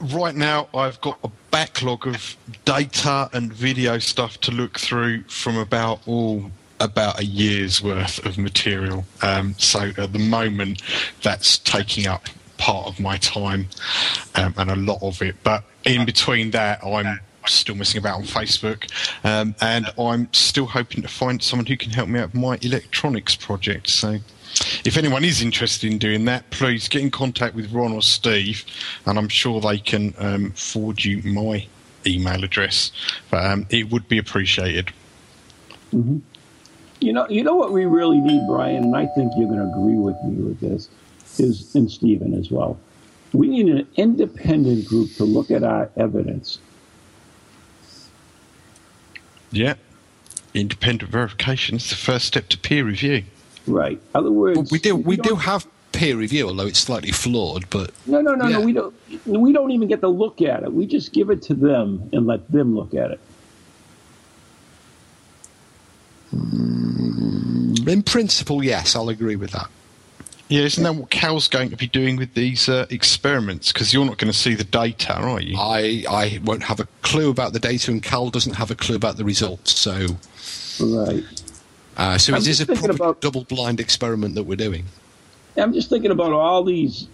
[0.00, 5.56] Right now, I've got a backlog of data and video stuff to look through from
[5.56, 6.50] about all
[6.82, 9.04] about a year's worth of material.
[9.22, 10.82] Um, so at the moment,
[11.22, 12.28] that's taking up
[12.58, 13.68] part of my time
[14.34, 15.36] um, and a lot of it.
[15.42, 18.90] But in between that, I'm still messing about on Facebook,
[19.24, 22.58] um, and I'm still hoping to find someone who can help me out with my
[22.62, 23.88] electronics project.
[23.88, 24.18] So,
[24.84, 28.64] if anyone is interested in doing that, please get in contact with Ron or Steve,
[29.06, 31.66] and I'm sure they can um, forward you my
[32.06, 32.92] email address.
[33.30, 34.92] But um, it would be appreciated.
[35.92, 36.18] Mm-hmm.
[37.02, 39.66] You know, you know what we really need, Brian, and I think you're going to
[39.66, 40.88] agree with me with this,
[41.38, 42.78] is and Stephen as well.
[43.32, 46.58] We need an independent group to look at our evidence
[49.52, 49.74] yeah.
[50.54, 53.24] Independent verification is the first step to peer review.
[53.66, 54.00] Right.
[54.14, 57.70] Other words, well, we do we, we do have peer review, although it's slightly flawed.
[57.70, 58.58] But no, no, no, yeah.
[58.58, 58.64] no.
[58.64, 58.94] We don't.
[59.26, 60.72] We don't even get to look at it.
[60.72, 63.20] We just give it to them and let them look at it.
[66.20, 69.68] Mm, in principle, yes, I'll agree with that.
[70.48, 73.72] Yeah, isn't that what Cal's going to be doing with these uh, experiments?
[73.72, 75.56] Because you're not going to see the data, are you?
[75.58, 78.96] I, I won't have a clue about the data, and Cal doesn't have a clue
[78.96, 79.78] about the results.
[79.78, 80.08] So,
[80.78, 81.24] right.
[81.96, 84.84] Uh, so I'm it is a about, double-blind experiment that we're doing.
[85.56, 87.08] I'm just thinking about all these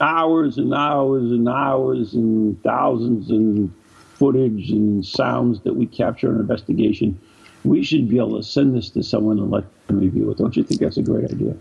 [0.00, 3.72] hours and hours and hours and thousands and
[4.14, 7.18] footage and sounds that we capture in an investigation.
[7.66, 10.38] We should be able to send this to someone and let them review it.
[10.38, 11.56] Don't you think that's a great idea?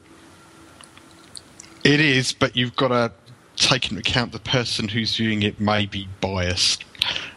[1.84, 3.12] It is, but you've got to
[3.56, 6.84] take into account the person who's viewing it may be biased.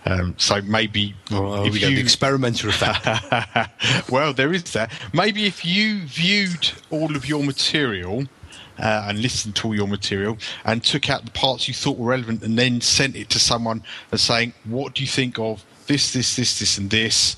[0.04, 4.10] Um, so maybe oh, if you the experimenter effect.
[4.10, 4.92] well, there is that.
[5.12, 8.24] Maybe if you viewed all of your material
[8.78, 12.10] uh, and listened to all your material and took out the parts you thought were
[12.10, 16.12] relevant and then sent it to someone and saying, "What do you think of this,
[16.12, 17.36] this, this, this, and this?"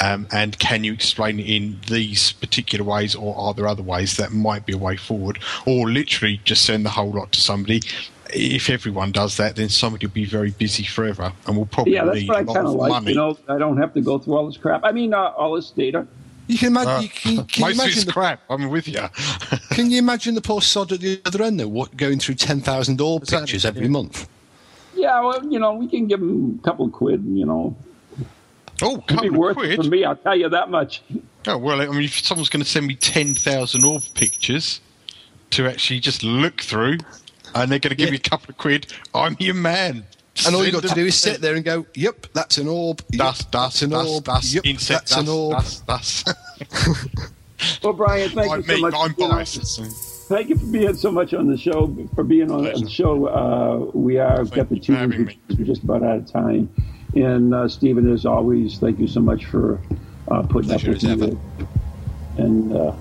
[0.00, 4.16] Um, and can you explain it in these particular ways, or are there other ways
[4.16, 5.38] that might be a way forward?
[5.66, 7.82] Or literally just send the whole lot to somebody.
[8.32, 12.04] If everyone does that, then somebody will be very busy forever, and we'll probably yeah.
[12.04, 12.90] That's need what I kind of like.
[12.90, 13.10] Money.
[13.10, 14.84] You know, I don't have to go through all this crap.
[14.84, 16.06] I mean, uh, all this data.
[16.46, 16.90] You can imagine.
[16.90, 18.40] Uh, you can, can most you imagine the, crap.
[18.48, 19.00] I'm with you.
[19.70, 22.60] can you imagine the poor sod at the other end though, what, going through ten
[22.60, 24.28] thousand orb pictures every month?
[24.94, 27.22] Yeah, well, you know, we can give them a couple of quid.
[27.24, 27.76] You know,
[28.82, 29.72] Oh, It'd be worth quid.
[29.72, 30.04] it for me.
[30.04, 31.02] I'll tell you that much.
[31.46, 34.80] Oh well, I mean, if someone's going to send me ten thousand orb pictures
[35.50, 36.98] to actually just look through,
[37.54, 38.12] and they're going to give yeah.
[38.12, 40.04] me a couple of quid, I'm your man.
[40.46, 43.02] And all you've got to do is sit there and go, "Yep, that's an orb.
[43.10, 44.24] Yep, that's, that's, an orb.
[44.24, 45.56] That's, yep, that's, an orb.
[45.56, 46.24] That's, that's.
[47.82, 48.94] well, Brian, thank I'm you so me, much.
[48.96, 50.28] I'm biased.
[50.28, 51.92] Thank you for being so much on the show.
[52.14, 55.28] For being on the show, uh, we are thank got the two.
[55.48, 56.72] We're just about out of time.
[57.22, 59.80] And uh, Stephen, as always, thank you so much for
[60.30, 61.38] uh, putting Pleasure up with me.
[62.36, 62.92] And uh,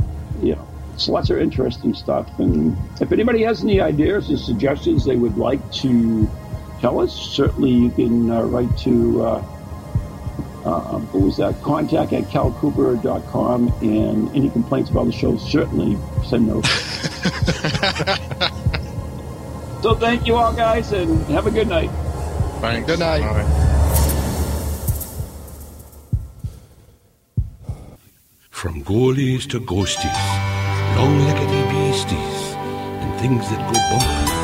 [0.42, 2.28] you know, it's lots of interesting stuff.
[2.40, 6.28] And if anybody has any ideas or suggestions they would like to
[6.82, 9.24] tell us, certainly you can uh, write to.
[9.24, 9.46] Uh,
[10.66, 11.62] uh, what was that?
[11.62, 13.74] Contact at calcooper.com.
[13.82, 15.98] And any complaints about the show, certainly
[16.28, 16.70] send those.
[19.82, 21.90] so thank you all, guys, and have a good night.
[22.60, 22.86] Thanks.
[22.86, 23.86] Good night.
[28.58, 30.24] From goalies to ghosties,
[30.96, 34.37] long-leggedy beasties, and things that go bump.